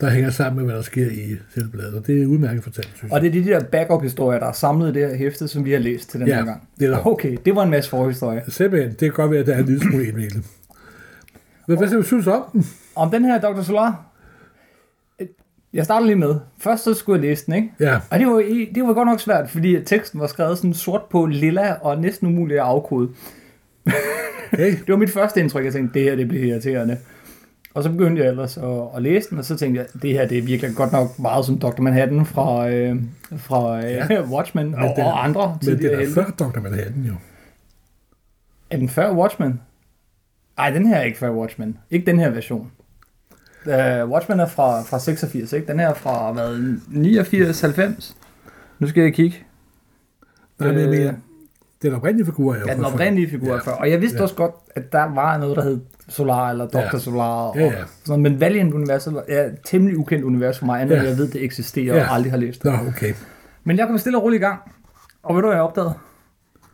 der 0.00 0.10
hænger 0.10 0.30
sammen 0.30 0.56
med, 0.56 0.64
hvad 0.64 0.76
der 0.76 0.82
sker 0.82 1.06
i 1.06 1.36
selve 1.54 1.68
bladet. 1.68 1.94
Og 1.94 2.06
det 2.06 2.22
er 2.22 2.26
udmærket 2.26 2.62
fortalt, 2.64 2.88
synes 2.94 3.02
jeg. 3.02 3.12
Og 3.12 3.20
det 3.20 3.28
er 3.28 3.32
de 3.32 3.44
der 3.44 3.60
backup-historier, 3.64 4.38
der 4.38 4.46
er 4.46 4.52
samlet 4.52 4.96
i 4.96 5.00
det 5.00 5.08
her 5.08 5.16
hæfte, 5.16 5.48
som 5.48 5.64
vi 5.64 5.72
har 5.72 5.78
læst 5.78 6.10
til 6.10 6.20
den 6.20 6.28
Ja, 6.28 6.34
her 6.36 6.44
gang. 6.44 6.68
det 6.80 6.86
er 6.86 6.90
der. 6.90 7.06
Okay, 7.06 7.36
det 7.44 7.56
var 7.56 7.62
en 7.62 7.70
masse 7.70 7.90
forhistorie. 7.90 8.42
Simpelthen. 8.48 8.90
Det 8.90 8.98
kan 8.98 9.10
godt 9.12 9.30
være, 9.30 9.40
at 9.40 9.46
der 9.46 9.54
er 9.54 9.58
en 9.58 9.66
lille 9.66 9.80
smule 9.80 10.06
indviklet. 10.08 10.44
Men 11.68 11.78
hvad 11.78 12.02
synes 12.04 12.24
du 12.24 12.30
om 12.30 12.42
den? 12.52 12.66
Om 12.96 13.10
den 13.10 13.24
her 13.24 13.40
Dr. 13.40 13.62
Solar, 13.62 14.04
øh, 15.18 15.26
jeg 15.72 15.84
starter 15.84 16.06
lige 16.06 16.16
med. 16.16 16.34
Først 16.58 16.84
så 16.84 16.94
skulle 16.94 17.20
jeg 17.20 17.28
læse 17.28 17.46
den, 17.46 17.54
ikke? 17.54 17.72
Ja, 17.80 18.00
Og 18.10 18.18
det 18.18 18.26
var, 18.26 18.42
det 18.74 18.82
var 18.82 18.92
godt 18.92 19.08
nok 19.08 19.20
svært, 19.20 19.50
fordi 19.50 19.84
teksten 19.84 20.20
var 20.20 20.26
skrevet 20.26 20.58
sådan 20.58 20.74
sort 20.74 21.02
på 21.10 21.26
lilla 21.26 21.72
og 21.72 21.98
næsten 22.00 22.28
umuligt 22.28 22.60
at 22.60 22.66
afkode. 22.66 23.08
okay. 24.52 24.72
Det 24.86 24.88
var 24.88 24.96
mit 24.96 25.10
første 25.10 25.40
indtryk, 25.40 25.64
jeg 25.64 25.72
tænkte, 25.72 25.98
det 25.98 26.08
her 26.08 26.16
det 26.16 26.28
bliver 26.28 26.44
irriterende. 26.44 26.98
Og 27.74 27.82
så 27.82 27.90
begyndte 27.90 28.22
jeg 28.22 28.30
ellers 28.30 28.58
at, 28.58 28.82
at 28.96 29.02
læse 29.02 29.30
den, 29.30 29.38
og 29.38 29.44
så 29.44 29.56
tænkte 29.56 29.80
jeg, 29.80 30.02
det 30.02 30.12
her 30.12 30.26
det 30.28 30.38
er 30.38 30.42
virkelig 30.42 30.76
godt 30.76 30.92
nok 30.92 31.18
meget 31.18 31.44
som 31.44 31.58
Dr. 31.58 31.80
Manhattan 31.82 32.26
fra, 32.26 32.68
øh, 32.70 32.96
fra 33.36 33.78
øh, 33.84 33.90
Ja. 33.92 34.22
Watchmen 34.34 34.74
og, 34.74 34.92
den- 34.96 35.04
og 35.04 35.24
andre 35.24 35.58
Men 35.66 35.78
det 35.78 35.92
er 35.92 35.96
helte. 35.98 36.14
før 36.14 36.24
Dr. 36.30 36.60
Manhattan 36.60 37.02
jo. 37.08 37.14
Er 38.70 38.76
den 38.76 38.88
før 38.88 39.12
Watchmen? 39.14 39.60
Nej, 40.56 40.70
den 40.70 40.86
her 40.86 40.96
er 40.96 41.02
ikke 41.02 41.18
før 41.18 41.30
Watchmen. 41.30 41.78
Ikke 41.90 42.06
den 42.06 42.18
her 42.18 42.30
version. 42.30 42.70
Uh, 43.66 44.10
Watchmen 44.10 44.40
er 44.40 44.46
fra, 44.46 44.82
fra 44.82 44.98
86, 44.98 45.52
ikke? 45.52 45.66
Den 45.66 45.80
her 45.80 45.88
er 45.88 45.94
fra, 45.94 46.32
hvad, 46.32 46.74
89, 46.88 47.60
90? 47.60 48.16
Nu 48.78 48.86
skal 48.86 49.02
jeg 49.02 49.14
kigge. 49.14 49.36
Nej, 50.58 50.68
men 50.68 50.78
jeg 50.78 50.84
Øh, 50.86 50.90
mener, 50.90 51.12
den 51.82 51.94
oprindelige 51.94 52.26
figur 52.26 52.54
er 52.54 52.58
jo 52.60 52.64
Ja, 52.68 52.74
den 52.74 52.84
oprindelige 52.84 53.30
figur 53.30 53.46
Ja. 53.46 53.52
ja. 53.54 53.58
før. 53.60 53.72
Og 53.72 53.90
jeg 53.90 54.00
vidste 54.00 54.16
Ja. 54.16 54.22
også 54.22 54.34
godt, 54.34 54.54
at 54.76 54.92
der 54.92 55.14
var 55.14 55.38
noget, 55.38 55.56
der 55.56 55.62
hed 55.62 55.80
Solar 56.08 56.50
eller 56.50 56.66
Dr. 56.68 56.78
Ja. 56.78 56.98
Solar. 56.98 57.24
Og 57.48 57.56
Ja, 57.56 57.64
ja. 57.64 57.70
Sådan, 57.70 57.86
noget. 58.06 58.20
men 58.22 58.40
Valiant-universet 58.40 59.22
er 59.28 59.44
et 59.44 59.58
temmelig 59.64 59.98
ukendt 59.98 60.24
univers 60.24 60.58
for 60.58 60.66
mig, 60.66 60.80
andet 60.82 60.96
Ja. 60.96 61.02
jeg 61.02 61.16
ved, 61.18 61.28
det 61.28 61.44
eksisterer 61.44 61.96
Ja. 61.96 62.02
og 62.08 62.14
aldrig 62.14 62.32
har 62.32 62.38
læst 62.38 62.62
det. 62.62 62.72
Nå, 62.72 62.78
okay. 62.88 63.14
Men 63.64 63.78
jeg 63.78 63.86
kom 63.86 63.98
stille 63.98 64.18
og 64.18 64.24
roligt 64.24 64.40
i 64.40 64.44
gang. 64.44 64.58
Og 65.22 65.34
ved 65.34 65.42
du, 65.42 65.48
hvad 65.48 65.56
jeg 65.56 65.64
opdagede? 65.64 65.94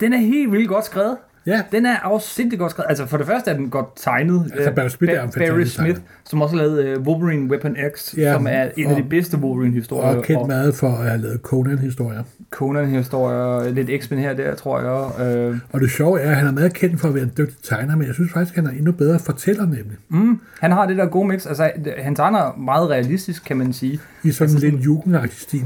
Den 0.01 0.13
er 0.13 0.19
helt 0.19 0.53
vildt 0.53 0.69
godt 0.69 0.85
skrevet. 0.85 1.17
Ja, 1.49 1.63
Den 1.73 1.87
er 1.87 1.97
afsindigt 1.97 2.61
godt 2.61 2.71
skrevet. 2.71 2.87
Altså 2.89 3.07
for 3.07 3.17
det 3.17 3.27
første 3.27 3.51
er 3.51 3.55
den 3.57 3.71
godt 3.71 3.87
tegnet. 3.97 4.51
Altså, 4.55 4.71
Øh, 4.71 4.77
Barry 4.77 4.89
Smith 4.89 5.13
er 5.13 5.23
en 5.23 5.29
Ba- 5.29 5.39
Barry 5.51 5.65
Smith, 5.65 5.77
tegner. 5.77 6.01
som 6.25 6.43
også 6.43 6.57
har 6.57 6.63
lavet 6.65 6.97
uh, 6.99 7.07
Wolverine 7.07 7.51
Weapon 7.51 7.77
X, 7.97 8.15
Ja, 8.17 8.33
som 8.33 8.47
er 8.51 8.69
en 8.77 8.87
af 8.87 8.91
og- 8.93 8.99
de 8.99 9.03
bedste 9.11 9.37
Wolverine-historier. 9.39 10.17
og 10.17 10.23
kendt 10.25 10.47
meget 10.47 10.75
for 10.75 10.89
at 10.89 11.05
have 11.09 11.19
lavet 11.21 11.41
Conan-historier. 11.43 12.23
Conan-historier, 12.51 13.71
lidt 13.71 14.03
X-Men 14.03 14.19
her 14.19 14.31
og 14.31 14.37
der, 14.37 14.55
tror 14.55 14.81
jeg. 15.21 15.27
Øh, 15.37 15.57
Og 15.73 15.81
det 15.81 15.91
sjove 15.91 16.21
er, 16.21 16.31
at 16.31 16.37
han 16.37 16.47
er 16.47 16.53
meget 16.53 16.75
kendt 16.75 17.01
for 17.01 17.09
at 17.09 17.15
være 17.15 17.25
en 17.25 17.33
dygtig 17.39 17.57
tegner, 17.63 17.97
men 17.97 18.07
jeg 18.07 18.15
synes 18.15 18.33
faktisk, 18.33 18.59
at 18.59 18.65
han 18.65 18.75
er 18.75 18.79
endnu 18.79 18.93
bedre 18.93 19.19
fortæller 19.19 19.65
nemlig. 19.67 19.97
Mm, 20.09 20.41
han 20.61 20.73
har 20.73 20.87
det 20.87 20.97
der 20.97 21.07
gode 21.07 21.29
mix. 21.29 21.47
Altså, 21.47 21.71
han 21.99 22.15
tegner 22.15 22.57
meget 22.59 22.91
realistisk, 22.91 23.45
kan 23.45 23.57
man 23.57 23.73
sige. 23.73 24.01
I 24.25 24.31
sådan 24.31 24.55
Altså 24.55 24.67
lidt 24.69 24.85
jugendagtig 24.85 25.41
stil. 25.41 25.63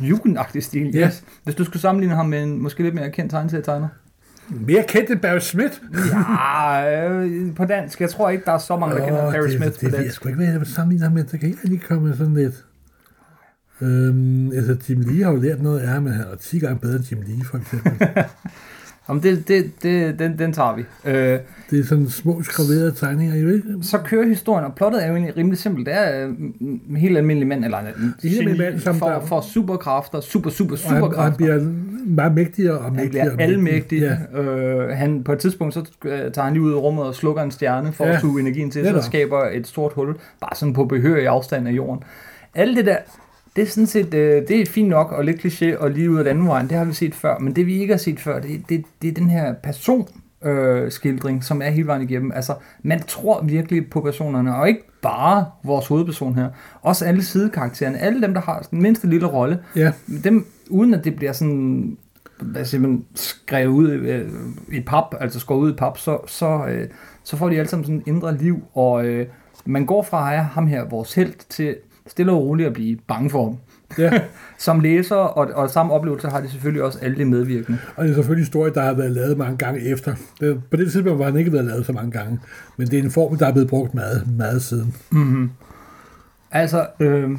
Jugendagtig 0.00 0.64
stil, 0.64 0.90
Ja. 0.94 1.06
yes. 1.06 1.24
Hvis 1.44 1.54
du 1.54 1.64
skulle 1.64 1.82
sammenligne 1.82 2.14
ham 2.14 2.26
med 2.26 2.42
en 2.42 2.62
måske 2.62 2.82
lidt 2.82 2.94
mere 2.94 3.10
kendt 3.10 3.30
tegneserietegner. 3.30 3.88
Mere 4.50 4.84
kendt 4.88 5.10
end 5.10 5.20
Barry 5.20 5.38
Smith. 5.38 5.74
Ja, 6.12 7.08
øh, 7.08 7.54
på 7.54 7.64
dansk. 7.64 8.00
Jeg 8.00 8.10
tror 8.10 8.30
ikke, 8.30 8.44
der 8.44 8.52
er 8.52 8.58
så 8.58 8.76
mange, 8.76 8.96
der 8.96 9.04
kender 9.04 9.26
Åh, 9.26 9.32
Barry 9.32 9.42
det, 9.42 9.52
Smith 9.52 9.64
det, 9.64 9.74
på 9.74 9.78
det, 9.80 9.92
ved 9.92 9.98
jeg 9.98 10.04
dansk. 10.04 10.16
sgu 10.16 10.28
ikke, 10.28 10.36
hvad 10.36 10.46
jeg 10.46 10.60
vil 10.60 10.68
sammenligne 10.68 11.04
ham 11.04 11.12
med. 11.12 11.24
Der 11.24 11.38
kan 11.38 11.48
ikke 11.48 11.64
lige 11.64 11.80
komme 11.80 12.16
sådan 12.16 12.34
lidt... 12.34 12.64
Øhm, 13.80 14.52
altså, 14.52 14.76
Jim 14.88 15.00
Lee 15.00 15.24
har 15.24 15.30
jo 15.32 15.36
lært 15.40 15.62
noget 15.62 15.80
af 15.80 15.88
ham, 15.88 16.02
men 16.02 16.12
han 16.12 16.24
er 16.32 16.36
10 16.36 16.58
gange 16.58 16.78
bedre 16.80 16.96
end 16.96 17.04
Jim 17.12 17.20
Lee, 17.26 17.44
for 17.44 17.58
eksempel. 17.58 17.92
Om 19.08 19.20
det, 19.20 19.48
det, 19.48 19.70
det, 19.82 20.18
den, 20.18 20.38
den 20.38 20.52
tager 20.52 20.76
vi. 20.76 20.84
Øh, 21.04 21.38
det 21.70 21.78
er 21.80 21.84
sådan 21.84 22.08
små 22.08 22.42
skraverede 22.42 22.92
tegninger, 22.92 23.36
jo 23.36 23.48
ikke? 23.48 23.62
så 23.82 23.98
kører 23.98 24.28
historien, 24.28 24.64
og 24.64 24.74
plottet 24.74 25.04
er 25.04 25.08
jo 25.08 25.14
egentlig 25.14 25.36
rimelig 25.36 25.58
simpelt. 25.58 25.86
Det 25.86 25.94
er 25.94 26.26
øh, 26.26 26.34
en 26.88 26.96
helt 26.96 27.16
almindelig 27.18 27.48
mand, 27.48 27.64
eller 27.64 27.78
en 27.78 27.86
helt 28.22 28.38
almindelig 28.38 28.58
mand, 28.70 28.80
som 28.80 28.94
for, 28.94 29.06
der- 29.08 29.20
for 29.20 29.40
superkræfter, 29.40 30.20
super, 30.20 30.50
super, 30.50 30.76
Og 30.86 30.92
han, 30.94 31.02
og 31.02 31.22
han 31.24 31.32
bliver 31.36 31.66
meget 32.06 32.34
mægtigere 32.34 32.78
og 32.78 32.84
Han 32.84 32.92
mægtigere. 32.96 33.36
bliver 33.36 33.56
og 33.56 33.62
mægtigere. 33.62 34.10
almægtig. 34.32 34.44
Ja. 34.78 34.84
Øh, 34.88 34.96
han, 34.96 35.24
på 35.24 35.32
et 35.32 35.38
tidspunkt 35.38 35.74
så 35.74 35.84
øh, 36.04 36.10
tager 36.32 36.42
han 36.42 36.52
lige 36.52 36.62
ud 36.62 36.72
i 36.72 36.74
rummet 36.74 37.04
og 37.04 37.14
slukker 37.14 37.42
en 37.42 37.50
stjerne 37.50 37.92
for 37.92 38.04
Ja, 38.06 38.14
at 38.14 38.20
suge 38.20 38.40
energien 38.40 38.70
til, 38.70 38.84
så 38.86 39.02
skaber 39.02 39.48
et 39.52 39.66
stort 39.66 39.92
hul, 39.92 40.14
bare 40.40 40.50
sådan 40.54 40.72
på 40.74 40.84
behørig 40.84 41.26
afstand 41.28 41.68
af 41.68 41.72
jorden. 41.72 42.02
Alt 42.54 42.76
det 42.76 42.86
der, 42.86 42.96
det 43.56 43.62
er 43.62 43.66
sådan 43.66 43.86
set, 43.86 44.14
øh, 44.14 44.48
det 44.48 44.60
er 44.60 44.66
fint 44.66 44.88
nok 44.88 45.12
og 45.12 45.24
lidt 45.24 45.44
kliché 45.44 45.76
og 45.76 45.90
lige 45.90 46.10
ud 46.10 46.18
af 46.18 46.38
vej, 46.38 46.62
det 46.62 46.72
har 46.72 46.84
vi 46.84 46.92
set 46.92 47.14
før, 47.14 47.38
men 47.38 47.56
det 47.56 47.66
vi 47.66 47.80
ikke 47.80 47.92
har 47.92 47.98
set 47.98 48.20
før, 48.20 48.40
det, 48.40 48.62
det, 48.68 48.84
det 49.02 49.08
er 49.08 49.14
den 49.14 49.30
her 49.30 49.52
person, 49.52 50.08
øh, 50.44 50.90
skildring, 50.92 51.44
som 51.44 51.62
er 51.62 51.70
hele 51.70 51.86
vejen 51.86 52.02
igennem. 52.02 52.32
Altså, 52.34 52.54
man 52.82 53.02
tror 53.02 53.42
virkelig 53.42 53.90
på 53.90 54.00
personerne, 54.00 54.56
og 54.56 54.68
ikke 54.68 54.82
bare 55.02 55.46
vores 55.64 55.86
hovedperson 55.86 56.34
her. 56.34 56.48
Også 56.82 57.04
alle 57.04 57.22
sidekaraktererne, 57.22 57.98
alle 57.98 58.22
dem, 58.22 58.34
der 58.34 58.40
har 58.40 58.66
den 58.70 58.82
mindste 58.82 59.06
lille 59.06 59.26
rolle, 59.26 59.58
ja. 59.76 59.92
dem, 60.24 60.46
uden 60.70 60.94
at 60.94 61.04
det 61.04 61.16
bliver 61.16 61.32
sådan, 61.32 61.96
hvad 62.40 62.64
siger 62.64 62.80
man, 62.80 63.04
skrevet 63.14 63.66
ud 63.66 63.90
øh, 63.90 64.28
i 64.72 64.80
pap, 64.80 65.14
altså 65.20 65.40
skåret 65.40 65.60
ud 65.60 65.72
i 65.72 65.76
pap, 65.76 65.98
så, 65.98 66.18
så, 66.26 66.66
øh, 66.68 66.88
så 67.24 67.36
får 67.36 67.48
de 67.48 67.58
alle 67.58 67.68
sammen 67.68 67.84
sådan 67.84 67.98
et 67.98 68.06
indre 68.06 68.36
liv, 68.36 68.62
og 68.74 69.06
øh, 69.06 69.26
man 69.64 69.86
går 69.86 70.02
fra 70.02 70.20
at 70.20 70.36
have 70.36 70.44
ham 70.44 70.66
her, 70.66 70.84
vores 70.84 71.14
held, 71.14 71.34
til 71.48 71.76
stille 72.08 72.32
og 72.32 72.42
roligt 72.42 72.66
at 72.66 72.72
blive 72.72 72.98
bange 73.06 73.30
for 73.30 73.44
ham. 73.44 73.56
ja. 73.98 74.20
Som 74.58 74.80
læser, 74.80 75.16
og, 75.16 75.46
og 75.54 75.70
samme 75.70 75.92
oplevelse 75.92 76.28
har 76.28 76.40
de 76.40 76.50
selvfølgelig 76.50 76.82
også 76.82 76.98
alle 77.02 77.16
de 77.16 77.24
medvirkende. 77.24 77.78
Og 77.96 78.04
det 78.04 78.10
er 78.10 78.14
selvfølgelig 78.14 78.40
en 78.40 78.44
historie, 78.44 78.72
der 78.74 78.82
har 78.82 78.94
været 78.94 79.10
lavet 79.10 79.38
mange 79.38 79.56
gange 79.56 79.80
efter. 79.80 80.14
Det, 80.40 80.62
på 80.70 80.76
det 80.76 80.92
tidspunkt 80.92 81.18
var 81.18 81.24
han 81.24 81.36
ikke 81.36 81.52
været 81.52 81.64
lavet 81.64 81.86
så 81.86 81.92
mange 81.92 82.10
gange. 82.10 82.40
Men 82.76 82.86
det 82.86 82.98
er 82.98 83.02
en 83.02 83.10
form, 83.10 83.36
der 83.36 83.46
er 83.46 83.52
blevet 83.52 83.68
brugt 83.68 83.94
meget, 83.94 84.36
meget 84.36 84.62
siden. 84.62 84.94
Mm-hmm. 85.10 85.50
Altså, 86.50 86.86
øh, 87.00 87.30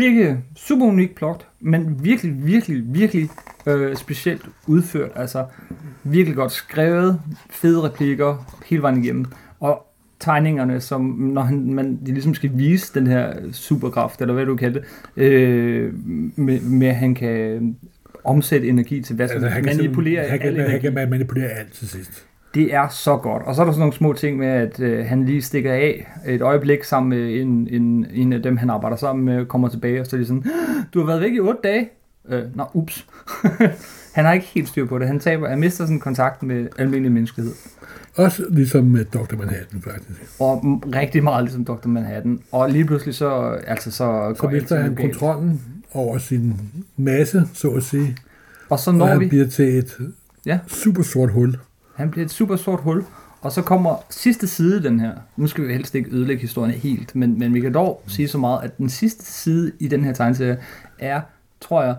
ikke 0.00 0.38
super 0.56 0.86
unik 0.86 1.14
plot, 1.14 1.46
men 1.60 2.04
virkelig, 2.04 2.46
virkelig, 2.46 2.82
virkelig 2.86 3.30
øh, 3.66 3.96
specielt 3.96 4.42
udført. 4.66 5.10
Altså, 5.14 5.44
virkelig 6.04 6.36
godt 6.36 6.52
skrevet, 6.52 7.20
fede 7.50 7.82
replikker 7.82 8.56
hele 8.66 8.82
vejen 8.82 9.04
igennem. 9.04 9.26
Og 9.60 9.86
tegningerne, 10.22 10.80
som 10.80 11.02
når 11.02 11.42
han, 11.42 11.74
man, 11.74 11.98
de 12.06 12.12
ligesom 12.12 12.34
skal 12.34 12.50
vise 12.54 12.94
den 12.94 13.06
her 13.06 13.32
superkraft, 13.52 14.20
eller 14.20 14.34
hvad 14.34 14.46
du 14.46 14.56
kalder 14.56 14.80
det, 14.80 15.22
øh, 15.22 15.92
med, 16.36 16.60
med 16.60 16.88
at 16.88 16.96
han 16.96 17.14
kan 17.14 17.76
omsætte 18.24 18.68
energi 18.68 19.02
til 19.02 19.16
hvad 19.16 19.28
som 19.28 19.34
Altså, 19.34 19.48
han 19.48 19.64
manipulere 19.64 20.28
han 20.28 20.38
kan, 20.38 20.56
al 20.56 20.70
han 20.70 20.80
kan 20.80 20.94
manipulere 20.94 21.48
alt 21.48 21.72
til 21.72 21.88
sidst. 21.88 22.26
Det 22.54 22.74
er 22.74 22.88
så 22.88 23.16
godt. 23.16 23.42
Og 23.42 23.54
så 23.54 23.60
er 23.60 23.64
der 23.64 23.72
sådan 23.72 23.80
nogle 23.80 23.94
små 23.94 24.12
ting 24.12 24.38
med, 24.38 24.46
at 24.46 24.80
øh, 24.80 25.06
han 25.06 25.24
lige 25.24 25.42
stikker 25.42 25.72
af 25.72 26.06
et 26.26 26.42
øjeblik 26.42 26.84
sammen 26.84 27.18
med 27.18 27.40
en, 27.40 27.68
en, 27.70 28.06
en 28.12 28.32
af 28.32 28.42
dem, 28.42 28.56
han 28.56 28.70
arbejder 28.70 28.96
sammen 28.96 29.24
med, 29.24 29.46
kommer 29.46 29.68
tilbage, 29.68 30.00
og 30.00 30.06
så 30.06 30.16
er 30.16 30.20
de 30.20 30.26
sådan, 30.26 30.44
du 30.94 30.98
har 30.98 31.06
været 31.06 31.20
væk 31.20 31.32
i 31.32 31.40
otte 31.40 31.60
dage. 31.64 31.88
Øh, 32.28 32.42
nå, 32.56 32.64
ups. 32.74 33.06
han 34.12 34.24
har 34.24 34.32
ikke 34.32 34.46
helt 34.46 34.68
styr 34.68 34.86
på 34.86 34.98
det. 34.98 35.06
Han, 35.06 35.20
taber, 35.20 35.48
han 35.48 35.60
mister 35.60 35.84
sådan 35.84 36.00
kontakten 36.00 36.48
med 36.48 36.66
almindelig 36.78 37.12
menneskelighed. 37.12 37.54
Også 38.16 38.44
ligesom 38.50 38.84
med 38.84 39.04
Dr. 39.04 39.36
Manhattan, 39.36 39.82
faktisk. 39.82 40.20
Og 40.40 40.82
rigtig 40.94 41.22
meget 41.24 41.44
ligesom 41.44 41.64
Dr. 41.64 41.88
Manhattan. 41.88 42.40
Og 42.52 42.70
lige 42.70 42.84
pludselig 42.84 43.14
så, 43.14 43.58
altså 43.66 43.90
så 43.90 44.34
Så 44.40 44.48
mister 44.48 44.80
han 44.82 44.94
galt. 44.94 45.10
kontrollen 45.18 45.60
over 45.92 46.18
sin 46.18 46.54
masse, 46.96 47.42
så 47.54 47.68
at 47.70 47.82
sige. 47.82 48.16
Og 48.68 48.78
så 48.78 48.90
Og 48.90 48.96
når 48.96 49.06
han 49.06 49.20
vi, 49.20 49.28
bliver 49.28 49.46
til 49.46 49.78
et 49.78 49.98
Ja. 50.46 50.58
super 50.66 51.02
sort 51.02 51.30
hul. 51.32 51.56
han 51.94 52.10
bliver 52.10 52.24
et 52.24 52.30
super 52.30 52.56
sort 52.56 52.80
hul, 52.80 53.04
og 53.40 53.52
så 53.52 53.62
kommer 53.62 54.04
sidste 54.10 54.46
side 54.46 54.82
den 54.82 55.00
her. 55.00 55.12
Nu 55.36 55.46
skal 55.46 55.66
vi 55.68 55.72
helst 55.72 55.94
ikke 55.94 56.10
ødelægge 56.10 56.40
historien 56.40 56.74
helt, 56.74 57.16
men, 57.16 57.38
men 57.38 57.54
vi 57.54 57.60
kan 57.60 57.74
dog 57.74 58.02
sige 58.06 58.28
så 58.28 58.38
meget, 58.38 58.60
at 58.62 58.78
den 58.78 58.88
sidste 58.88 59.24
side 59.26 59.72
i 59.78 59.88
den 59.88 60.04
her 60.04 60.12
tegneserie 60.12 60.56
er 60.98 61.20
tror 61.60 61.82
jeg, 61.84 61.94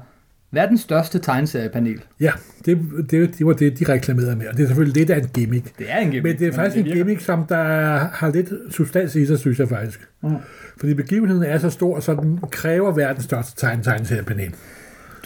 verdens 0.53 0.81
største 0.81 1.19
tegneseriepanel. 1.19 2.01
Ja, 2.19 2.31
det, 2.65 2.79
det, 3.11 3.37
det 3.37 3.45
var 3.45 3.53
det, 3.53 3.79
de 3.79 3.85
reklamerede 3.93 4.35
med, 4.35 4.47
og 4.47 4.57
det 4.57 4.63
er 4.63 4.67
selvfølgelig 4.67 4.97
lidt 4.97 5.09
af 5.09 5.17
en 5.17 5.27
gimmick. 5.33 5.77
Det 5.79 5.85
er 5.89 5.97
en 5.97 6.11
gimmick. 6.11 6.23
Men 6.23 6.39
det 6.39 6.47
er 6.47 6.51
faktisk 6.51 6.77
en 6.77 6.85
virker. 6.85 6.97
gimmick, 6.97 7.21
som 7.21 7.45
der 7.49 7.63
har 7.97 8.31
lidt 8.31 8.49
substans 8.69 9.15
i 9.15 9.25
sig, 9.25 9.39
synes 9.39 9.59
jeg 9.59 9.69
faktisk. 9.69 10.09
Mm. 10.23 10.35
Fordi 10.79 10.93
begivenheden 10.93 11.43
er 11.43 11.57
så 11.57 11.69
stor, 11.69 11.99
så 11.99 12.13
den 12.13 12.39
kræver 12.51 12.91
verdens 12.91 13.23
største 13.23 13.59
tegn 13.59 13.83
tegneseriepanel. 13.83 14.53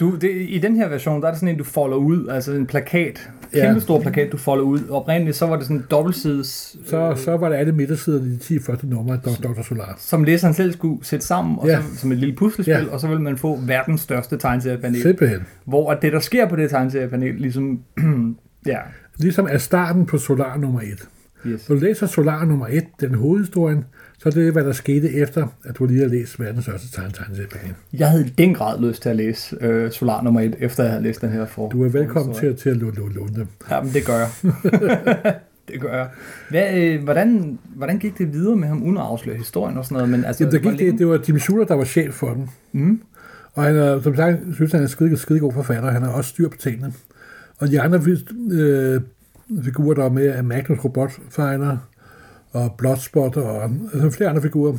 Du, 0.00 0.16
det, 0.16 0.30
I 0.48 0.58
den 0.62 0.76
her 0.76 0.88
version, 0.88 1.20
der 1.20 1.26
er 1.26 1.30
det 1.32 1.40
sådan 1.40 1.54
en, 1.54 1.58
du 1.58 1.64
folder 1.64 1.96
ud, 1.96 2.28
altså 2.28 2.52
en 2.52 2.66
plakat. 2.66 3.30
Ja. 3.54 3.66
Kæmpe 3.66 3.80
stor 3.80 4.00
plakat, 4.00 4.32
du 4.32 4.36
folder 4.36 4.64
ud. 4.64 4.80
Oprindeligt, 4.90 5.36
så 5.36 5.46
var 5.46 5.56
det 5.56 5.64
sådan 5.64 5.76
en 5.76 5.84
dobbeltsides, 5.90 6.76
Så, 6.86 7.14
så 7.16 7.36
var 7.36 7.48
det 7.48 7.56
alle 7.56 7.72
midtersiderne 7.72 8.26
i 8.26 8.30
de 8.30 8.36
10 8.36 8.58
første 8.58 8.86
numre 8.86 9.14
af 9.14 9.20
Dr. 9.20 9.62
Solar. 9.62 9.94
som 9.98 10.24
læseren 10.24 10.54
selv 10.54 10.72
skulle 10.72 11.04
sætte 11.04 11.26
sammen, 11.26 11.58
og 11.58 11.66
Ja. 11.66 11.80
så, 11.94 11.96
som 12.00 12.12
et 12.12 12.18
lille 12.18 12.34
puslespil, 12.36 12.72
Ja. 12.74 12.84
og 12.92 13.00
så 13.00 13.08
vil 13.08 13.20
man 13.20 13.36
få 13.36 13.58
verdens 13.66 14.00
største 14.00 14.36
tegneseriepanel. 14.38 15.02
Simpelthen. 15.02 15.40
Hvor 15.64 15.90
at 15.90 16.02
det, 16.02 16.12
der 16.12 16.20
sker 16.20 16.48
på 16.48 16.56
det 16.56 16.70
tegneseriepanel, 16.70 17.34
ligesom, 17.34 17.80
ja, 18.66 18.78
Ligesom 19.20 19.48
er 19.50 19.58
starten 19.58 20.06
på 20.06 20.18
Solar 20.18 20.56
nummer 20.56 20.80
1. 20.80 21.08
yes. 21.46 21.68
Når 21.68 21.76
du 21.76 21.82
læser 21.82 22.06
Solar 22.06 22.44
nummer 22.44 22.66
1, 22.70 22.84
den 23.00 23.14
hovedhistorien, 23.14 23.84
så 24.18 24.28
er 24.28 24.30
det, 24.30 24.52
hvad 24.52 24.64
der 24.64 24.72
skete 24.72 25.14
efter, 25.14 25.46
at 25.64 25.78
du 25.78 25.86
lige 25.86 26.00
har 26.00 26.08
læst 26.08 26.40
verdens 26.40 26.64
største 26.64 26.92
tegn 26.92 27.10
tegneseriepanel. 27.12 27.74
Jeg 27.92 28.10
havde 28.10 28.26
i 28.26 28.28
den 28.28 28.54
grad 28.54 28.80
lyst 28.80 29.02
til 29.02 29.08
at 29.08 29.16
læse 29.16 29.56
øh, 29.60 29.90
Solar 29.90 30.22
nummer 30.22 30.40
1, 30.40 30.56
efter 30.58 30.82
jeg 30.82 30.92
havde 30.92 31.02
læst 31.02 31.20
den 31.20 31.30
her 31.30 31.46
for. 31.46 31.68
Du 31.68 31.84
er 31.84 31.88
velkommen 31.88 32.34
til, 32.34 32.56
til 32.56 32.70
at 32.70 32.76
låne, 32.76 33.34
dem. 33.36 33.46
Ja, 33.70 33.82
men 33.82 33.92
det 33.92 34.06
gør 34.06 34.18
jeg. 34.18 34.28
det 35.68 35.80
gør 35.80 35.96
jeg. 35.96 36.08
Hvad, 36.50 36.78
øh, 36.78 37.02
hvordan, 37.02 37.58
hvordan 37.76 37.98
gik 37.98 38.18
det 38.18 38.32
videre 38.32 38.56
med 38.56 38.68
ham, 38.68 38.82
uden 38.82 38.96
at 38.96 39.02
afsløre 39.02 39.36
historien 39.36 39.78
og 39.78 39.84
sådan 39.84 39.94
noget? 39.94 40.08
Men, 40.08 40.24
altså, 40.24 40.44
Jamen, 40.44 40.64
der 40.64 40.70
gik 40.70 40.78
det, 40.78 40.98
det 40.98 41.08
var 41.08 41.20
Jimmy 41.28 41.38
Shooter, 41.38 41.64
der 41.64 41.74
var 41.74 41.84
chef 41.84 42.14
for 42.14 42.34
den. 42.34 42.50
Mm. 42.72 43.00
Og 43.54 43.64
han 43.64 43.76
er, 43.76 44.00
som 44.00 44.16
sagt, 44.16 44.38
synes 44.54 44.72
han 44.72 44.82
er 44.82 44.86
skide, 44.86 45.16
skide 45.16 45.40
god 45.40 45.52
forfatter. 45.52 45.90
Han 45.90 46.02
har 46.02 46.10
også 46.10 46.30
styr 46.30 46.48
på 46.48 46.56
tingene. 46.56 46.92
Og 47.58 47.68
de 47.68 47.80
andre 47.80 48.00
øh, 48.50 49.00
figurer, 49.62 49.94
der 49.94 50.02
var 50.02 50.08
med, 50.10 50.26
er 50.26 50.42
Magnus 50.42 50.84
Robotfighter 50.84 51.78
og 52.50 52.74
Bloodspot 52.78 53.36
og 53.36 53.62
altså 53.92 54.10
flere 54.10 54.30
andre 54.30 54.42
figurer. 54.42 54.78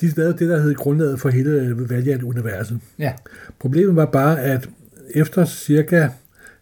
De 0.00 0.08
lavede 0.16 0.38
det, 0.38 0.48
der 0.48 0.60
hed 0.60 0.74
grundlaget 0.74 1.20
for 1.20 1.28
hele 1.28 1.74
Valiant-universet. 1.88 2.80
Ja. 2.98 3.14
Problemet 3.58 3.96
var 3.96 4.06
bare, 4.06 4.40
at 4.40 4.70
efter 5.14 5.44
cirka 5.44 6.08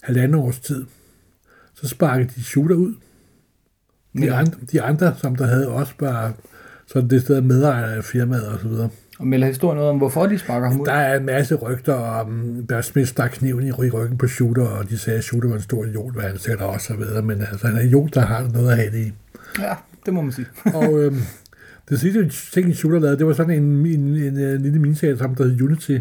halvandet 0.03 0.41
års 0.41 0.61
tid, 0.61 0.85
så 1.75 1.89
sparkede 1.89 2.31
de 2.37 2.43
shooter 2.45 2.77
ud. 2.77 2.95
De, 4.19 4.25
Ja. 4.25 4.39
andre, 4.39 4.59
de 4.73 4.83
andre, 4.83 5.15
som 5.17 5.37
der 5.37 5.47
havde 5.47 5.69
også 5.69 5.93
bare 5.99 6.33
sådan 6.87 7.11
det 7.11 7.23
sted 7.23 7.41
medejere 7.41 7.95
af 7.97 8.05
firmaet 8.05 8.47
og 8.49 8.61
så 8.61 8.69
videre. 8.69 8.91
Og 9.19 9.27
melder 9.27 9.47
historien 9.47 9.77
noget 9.77 9.91
om, 9.91 9.99
hvorfor 9.99 10.27
de 10.27 10.39
sparker 10.39 10.69
ham 10.69 10.81
ud? 10.81 10.87
Der 10.87 10.93
er 10.93 11.19
en 11.19 11.27
masse 11.27 11.55
rygter 11.55 11.95
om, 11.95 12.55
der 12.69 12.81
Smith 12.81 13.09
stak 13.09 13.31
kniven 13.31 13.67
i 13.67 13.71
ry- 13.71 13.95
ryggen 13.95 14.19
på 14.19 14.27
Shooter, 14.27 14.63
og 14.63 14.91
de 14.91 14.99
sagde, 14.99 15.19
at 15.19 15.25
Shooter 15.25 15.49
var 15.49 15.57
en 15.57 15.63
stor 15.63 15.85
idiot, 15.85 16.15
hvad 16.15 16.25
han 16.25 16.39
sikkert 16.39 16.61
også 16.61 16.93
har 16.93 17.01
været, 17.01 17.25
men 17.25 17.41
altså, 17.41 17.67
han 17.67 17.77
er 17.77 17.81
en 17.81 17.87
idiot, 17.87 18.15
der 18.15 18.21
har 18.21 18.49
noget 18.53 18.71
at 18.71 18.77
have 18.77 18.91
det 18.91 18.99
i. 18.99 19.13
Ja, 19.59 19.75
det 20.07 20.15
må 20.15 20.21
man 20.21 20.33
sige. 20.33 20.47
Og 20.75 21.03
øhm, 21.03 21.17
det 21.89 22.01
sidste 22.01 22.29
ting, 22.53 22.75
Shooter 22.75 22.99
lavede, 22.99 23.19
det 23.19 23.27
var 23.27 23.33
sådan 23.33 23.63
en, 23.63 23.87
en, 23.87 24.01
en, 24.17 24.39
en, 24.39 24.63
lille 24.63 24.79
miniserie, 24.79 25.19
som 25.19 25.35
der 25.35 25.45
hed 25.45 25.63
Unity, 25.63 25.99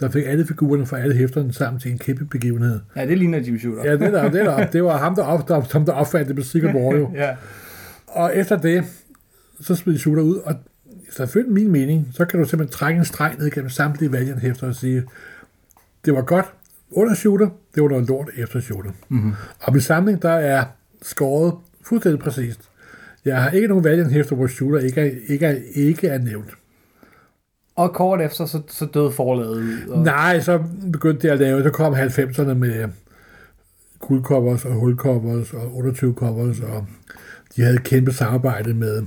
der 0.00 0.10
fik 0.10 0.24
alle 0.26 0.46
figurerne 0.46 0.86
fra 0.86 0.98
alle 0.98 1.14
hæfterne 1.14 1.52
sammen 1.52 1.80
til 1.80 1.90
en 1.90 1.98
kæmpe 1.98 2.24
begivenhed. 2.24 2.80
Ja, 2.96 3.06
det 3.06 3.18
ligner 3.18 3.38
Jimmy 3.38 3.58
Shooter. 3.58 3.84
Ja, 3.84 3.92
det, 3.92 4.12
der, 4.12 4.22
det, 4.30 4.44
der, 4.44 4.66
det 4.66 4.84
var 4.84 4.96
ham, 4.98 5.14
der, 5.14 5.22
op, 5.22 5.48
der, 5.48 5.60
ham, 5.72 5.84
der 5.84 5.92
opfandt 5.92 6.28
det 6.28 6.36
med 6.36 6.44
Secret 6.44 6.74
War 6.74 6.96
jo. 6.96 7.10
ja. 7.24 7.36
Og 8.06 8.36
efter 8.36 8.56
det, 8.56 8.84
så 9.60 9.74
smed 9.74 9.98
Shooter 9.98 10.22
ud, 10.22 10.36
og 10.36 10.54
selvfølgelig 11.16 11.54
min 11.54 11.72
mening, 11.72 12.08
så 12.12 12.24
kan 12.24 12.40
du 12.40 12.46
simpelthen 12.46 12.78
trække 12.78 12.98
en 12.98 13.04
streg 13.04 13.34
ned 13.38 13.50
gennem 13.50 13.70
samtlige 13.70 14.12
Valiant-hæfter 14.12 14.66
og 14.66 14.74
sige, 14.74 15.04
det 16.04 16.14
var 16.14 16.22
godt 16.22 16.46
under 16.90 17.14
Shooter, 17.14 17.48
det 17.74 17.82
var 17.82 17.88
noget 17.88 18.08
lort 18.08 18.30
efter 18.36 18.60
Shooter. 18.60 18.90
Mm-hmm. 19.08 19.32
Og 19.60 19.72
min 19.72 19.82
samling, 19.82 20.22
der 20.22 20.30
er 20.30 20.64
skåret 21.02 21.54
fuldstændig 21.82 22.20
præcist. 22.20 22.60
Jeg 23.24 23.42
har 23.42 23.50
ikke 23.50 23.68
nogen 23.68 23.84
Valiant-hæfter, 23.84 24.36
hvor 24.36 24.46
Shooter 24.46 24.78
ikke 24.78 25.00
er, 25.00 25.10
ikke 25.28 25.46
er, 25.46 25.56
ikke 25.74 26.08
er 26.08 26.18
nævnt. 26.18 26.50
Og 27.76 27.94
kort 27.94 28.20
efter, 28.20 28.46
så, 28.46 28.62
så 28.68 28.86
døde 28.86 29.12
forlaget 29.12 29.56
ud. 29.56 29.88
Og... 29.88 30.04
Nej, 30.04 30.40
så 30.40 30.62
begyndte 30.92 31.22
det 31.22 31.32
at 31.32 31.38
lave, 31.38 31.62
så 31.62 31.70
kom 31.70 31.94
90'erne 31.94 32.54
med 32.54 32.88
guldcovers 34.00 34.64
og 34.64 34.72
hulcovers 34.72 35.52
og 35.52 35.76
28 35.76 36.14
covers, 36.14 36.60
og 36.60 36.86
de 37.56 37.62
havde 37.62 37.78
kæmpe 37.78 38.12
samarbejde 38.12 38.74
med, 38.74 39.02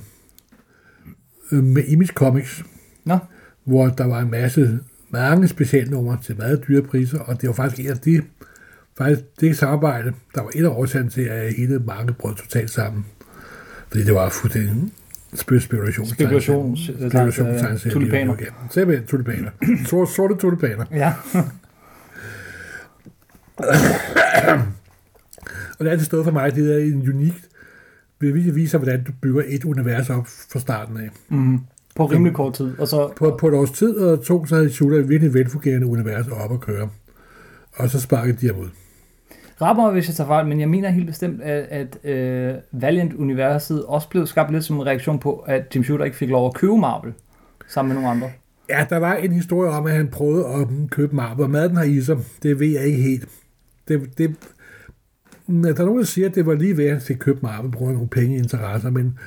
med 1.51 1.83
Image 1.87 2.13
Comics, 2.13 2.63
Nå, 3.05 3.17
hvor 3.63 3.87
der 3.87 4.07
var 4.07 4.19
en 4.19 4.31
masse, 4.31 4.79
mange 5.09 5.47
specialnumre 5.47 6.17
til 6.23 6.37
meget 6.37 6.63
dyre 6.67 6.81
priser, 6.81 7.19
og 7.19 7.41
det 7.41 7.47
var 7.47 7.53
faktisk 7.53 7.85
en 7.85 7.91
af 7.91 7.97
de, 7.97 8.21
faktisk 8.97 9.21
det 9.39 9.57
samarbejde, 9.57 10.13
der 10.35 10.41
var 10.41 10.49
et 10.55 10.63
af 10.65 10.69
årsagen 10.69 11.09
til, 11.09 11.21
at 11.21 11.53
hele 11.53 11.79
mange 11.79 12.13
brød 12.13 12.35
totalt 12.35 12.69
sammen. 12.69 13.05
Fordi 13.87 14.03
det 14.03 14.13
var 14.13 14.29
fuldstændig 14.29 14.75
spekulation. 15.35 16.07
Spekulation, 16.07 16.77
øh, 16.99 17.91
tulipaner. 17.91 18.35
Simpelthen 18.71 19.07
tulipaner. 19.07 19.49
Sorte, 19.85 20.11
sorte 20.11 20.35
tulipaner. 20.35 20.85
ja. 20.91 21.13
Og 25.79 25.85
det 25.85 25.87
er 25.87 25.91
altid 25.91 26.05
stået 26.05 26.23
for 26.25 26.31
mig, 26.31 26.55
det 26.55 26.73
er 26.75 26.79
en 26.85 27.09
unikt, 27.09 27.47
det 28.21 28.55
viser, 28.55 28.77
hvordan 28.77 29.03
du 29.03 29.11
bygger 29.21 29.43
et 29.47 29.65
univers 29.65 30.09
op 30.09 30.27
fra 30.27 30.59
starten 30.59 30.97
af. 30.97 31.09
Mm. 31.29 31.59
På 31.95 32.05
rimelig 32.05 32.33
kort 32.33 32.53
tid. 32.53 32.79
Og 32.79 32.87
så, 32.87 33.11
På, 33.15 33.37
på 33.39 33.47
et 33.47 33.53
års 33.53 33.71
tid 33.71 33.97
og 33.97 34.23
to, 34.23 34.45
så 34.45 34.55
havde 34.55 34.69
Shooter 34.69 34.97
et 34.97 35.09
virkelig 35.09 35.33
velfungerende 35.33 35.87
univers 35.87 36.27
op 36.27 36.53
at 36.53 36.59
køre. 36.59 36.89
Og 37.73 37.89
så 37.89 38.01
sparkede 38.01 38.37
de 38.41 38.47
ham 38.47 38.55
ud. 38.55 38.69
Rap 39.61 39.75
mig, 39.75 39.91
hvis 39.91 40.07
jeg 40.07 40.15
tager 40.15 40.27
fejl, 40.27 40.47
men 40.47 40.59
jeg 40.59 40.69
mener 40.69 40.89
helt 40.89 41.07
bestemt, 41.07 41.41
at, 41.41 41.97
at 42.03 42.11
øh, 42.11 42.55
Valiant-universet 42.71 43.85
også 43.85 44.09
blev 44.09 44.27
skabt 44.27 44.51
lidt 44.51 44.63
som 44.63 44.75
en 44.75 44.85
reaktion 44.85 45.19
på, 45.19 45.35
at 45.47 45.75
Jim 45.75 45.83
Shooter 45.83 46.05
ikke 46.05 46.17
fik 46.17 46.29
lov 46.29 46.47
at 46.47 46.53
købe 46.53 46.77
Marvel 46.77 47.13
sammen 47.67 47.89
med 47.89 48.01
nogle 48.01 48.09
andre. 48.09 48.29
Ja, 48.69 48.85
der 48.89 48.97
var 48.97 49.15
en 49.15 49.31
historie 49.31 49.71
om, 49.71 49.85
at 49.85 49.93
han 49.93 50.07
prøvede 50.07 50.45
at 50.45 50.67
købe 50.91 51.15
Marvel, 51.15 51.49
maden 51.49 51.75
har 51.75 51.83
i 51.83 52.01
sig. 52.01 52.17
Det 52.43 52.59
ved 52.59 52.67
jeg 52.67 52.83
ikke 52.83 53.01
helt. 53.01 53.27
Det, 53.87 54.17
det, 54.17 54.35
der 55.49 55.81
er 55.81 55.85
nogen, 55.85 55.99
der 55.99 56.05
siger, 56.05 56.29
at 56.29 56.35
det 56.35 56.45
var 56.45 56.53
lige 56.53 56.77
ved, 56.77 56.85
at 56.85 57.41
Marvel, 57.41 57.71
på 57.71 57.77
grund 57.77 57.89
af 57.89 57.93
nogle 57.93 58.09
pengeinteresser, 58.09 58.89
men 58.89 59.17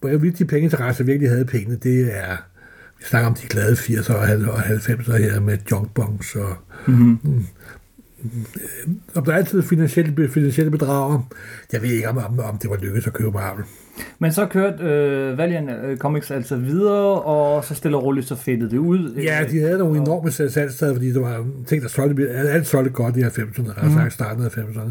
hvorvidt 0.00 0.38
de 0.38 0.44
pengeinteresser 0.44 1.04
virkelig 1.04 1.30
havde 1.30 1.44
pengene, 1.44 1.76
det 1.82 2.16
er... 2.16 2.36
Vi 2.98 3.04
snakker 3.04 3.28
om 3.28 3.34
de 3.34 3.46
glade 3.46 3.72
80'er 3.72 4.14
og 4.14 4.58
90'er 4.58 5.16
her 5.16 5.40
med 5.40 5.58
junkbongs 5.70 6.34
og 6.34 6.56
Mm-hmm. 6.86 7.44
om 9.14 9.24
der 9.24 9.32
er 9.32 9.36
altid 9.36 9.62
finansielle, 9.62 10.28
finansielle 10.28 10.70
bedrager. 10.70 11.28
Jeg 11.72 11.82
ved 11.82 11.90
ikke, 11.90 12.08
om, 12.08 12.18
om, 12.18 12.38
om 12.38 12.58
det 12.58 12.70
var 12.70 12.76
lykkedes 12.76 13.06
at 13.06 13.12
købe 13.12 13.30
Marvel. 13.30 13.64
Men 14.18 14.32
så 14.32 14.46
kørte 14.46 14.84
øh, 14.84 15.38
Valiant 15.38 15.70
øh, 15.70 15.96
Comics 15.96 16.30
altså 16.30 16.56
videre, 16.56 17.22
og 17.22 17.64
så 17.64 17.74
stille 17.74 17.96
og 17.96 18.04
roligt 18.04 18.28
så 18.28 18.36
fedtede 18.36 18.70
det 18.70 18.78
ud. 18.78 19.14
Ja, 19.14 19.44
de 19.50 19.60
havde 19.60 19.78
nogle 19.78 20.00
enorme 20.00 20.30
salgsteder, 20.30 20.94
fordi 20.94 21.12
der 21.12 21.20
var 21.20 21.46
ting, 21.66 21.82
der 21.82 21.88
solgte, 21.88 22.28
alt 22.30 22.66
solgte 22.66 22.90
godt 22.90 23.16
i 23.16 23.20
90'erne, 23.20 23.84
mm. 23.84 23.92
sagt 23.92 24.12
starten 24.12 24.44
af 24.44 24.48
90'erne. 24.48 24.90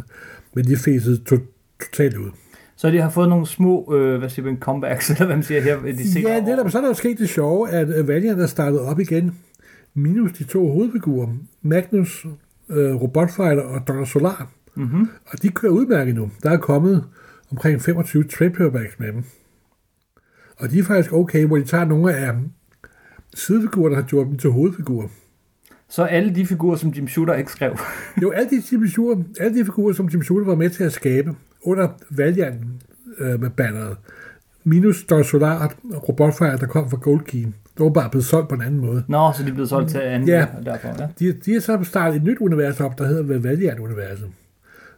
Men 0.57 0.65
de 0.65 0.77
fæsede 0.77 1.17
to, 1.17 1.37
totalt 1.79 2.17
ud. 2.17 2.29
Så 2.75 2.91
de 2.91 3.01
har 3.01 3.09
fået 3.09 3.29
nogle 3.29 3.45
små, 3.47 3.95
øh, 3.95 4.19
hvad 4.19 4.29
siger 4.29 4.45
man, 4.45 4.57
comebacks, 4.59 5.09
eller 5.09 5.25
hvad 5.25 5.35
man 5.35 5.43
siger 5.43 5.61
her, 5.61 5.81
de 5.81 6.11
senere 6.11 6.33
Ja, 6.33 6.41
netop, 6.41 6.71
så 6.71 6.77
er 6.77 6.81
der 6.81 6.87
jo 6.87 6.93
sket 6.93 7.19
det 7.19 7.29
sjove, 7.29 7.69
at 7.69 7.89
øh, 7.89 8.07
Valiant 8.07 8.41
er 8.41 8.47
startet 8.47 8.79
op 8.79 8.99
igen, 8.99 9.37
minus 9.93 10.31
de 10.31 10.43
to 10.43 10.71
hovedfigurer, 10.71 11.27
Magnus, 11.61 12.25
øh, 12.69 12.95
Robotfighter 12.95 13.63
og 13.63 13.87
Dr. 13.87 14.03
Solar. 14.05 14.51
Mm-hmm. 14.75 15.09
Og 15.25 15.41
de 15.41 15.49
kører 15.49 15.71
udmærket 15.71 16.15
nu. 16.15 16.31
Der 16.43 16.49
er 16.49 16.57
kommet 16.57 17.03
omkring 17.51 17.81
25 17.81 18.23
trade 18.23 18.49
paperbacks 18.49 18.99
med 18.99 19.13
dem. 19.13 19.23
Og 20.57 20.71
de 20.71 20.79
er 20.79 20.83
faktisk 20.83 21.13
okay, 21.13 21.45
hvor 21.45 21.57
de 21.57 21.63
tager 21.63 21.85
nogle 21.85 22.13
af 22.13 22.33
sidefigurer, 23.33 23.89
der 23.89 23.95
har 23.95 24.03
gjort 24.03 24.27
dem 24.27 24.37
til 24.37 24.49
hovedfigurer. 24.49 25.07
Så 25.89 26.03
alle 26.03 26.35
de 26.35 26.45
figurer, 26.45 26.75
som 26.75 26.89
Jim 26.89 27.07
Shooter 27.07 27.33
ikke 27.33 27.51
skrev. 27.51 27.77
Jo, 28.21 28.31
alle 28.31 28.49
de, 28.49 28.61
figurer, 28.69 29.23
alle 29.39 29.59
de 29.59 29.65
figurer, 29.65 29.93
som 29.93 30.07
Jim 30.07 30.23
Shooter 30.23 30.45
var 30.45 30.55
med 30.55 30.69
til 30.69 30.83
at 30.83 30.93
skabe 30.93 31.31
under 31.63 31.87
Valiant 32.09 32.55
øh, 33.19 33.41
med 33.41 33.49
banneret, 33.49 33.97
minus 34.63 35.03
Dr. 35.03 35.21
Solar 35.21 35.73
og 35.93 36.09
Robotfire, 36.09 36.57
der 36.57 36.67
kom 36.67 36.89
fra 36.89 36.97
Gold 36.97 37.21
Key, 37.21 37.37
det 37.77 37.83
var 37.83 37.89
bare 37.89 38.09
blevet 38.09 38.25
solgt 38.25 38.49
på 38.49 38.55
en 38.55 38.61
anden 38.61 38.79
måde. 38.81 39.03
Nå, 39.07 39.31
så 39.37 39.43
de 39.43 39.49
er 39.49 39.53
blevet 39.53 39.69
solgt 39.69 39.89
til 39.89 39.97
anden, 39.97 40.29
Ja. 40.29 40.45
derfor, 40.65 40.87
ja. 40.99 41.07
De, 41.19 41.33
de 41.45 41.53
har 41.53 41.59
så 41.59 41.79
startet 41.83 42.17
et 42.17 42.23
nyt 42.23 42.37
univers 42.39 42.79
op, 42.79 42.97
der 42.97 43.07
hedder 43.07 43.39
Valiant-universet. 43.39 44.27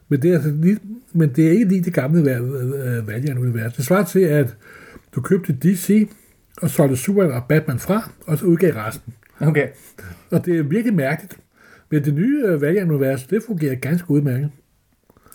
Men 0.08 0.22
det, 0.22 0.30
er 0.30 0.34
altså 0.34 0.50
lige, 0.50 0.78
men 1.12 1.28
det 1.36 1.46
er 1.46 1.50
ikke 1.50 1.64
lige 1.64 1.84
det 1.84 1.94
gamle 1.94 2.36
øh, 2.36 3.08
Valiant-univers. 3.08 3.72
Det 3.72 3.84
svarer 3.84 4.04
til, 4.04 4.20
at 4.20 4.56
du 5.14 5.20
købte 5.20 5.52
DC, 5.52 6.08
og 6.62 6.70
solgte 6.70 6.96
Superman 6.96 7.32
og 7.32 7.44
Batman 7.48 7.78
fra, 7.78 8.10
og 8.26 8.38
så 8.38 8.44
udgav 8.44 8.72
resten. 8.74 9.14
Okay. 9.40 9.68
Og 10.30 10.46
det 10.46 10.58
er 10.58 10.62
virkelig 10.62 10.94
mærkeligt. 10.94 11.38
Men 11.90 12.04
det 12.04 12.14
nye 12.14 12.44
øh, 12.46 12.62
Valiant-univers, 12.62 13.26
det 13.26 13.42
fungerer 13.46 13.74
ganske 13.74 14.10
udmærket. 14.10 14.50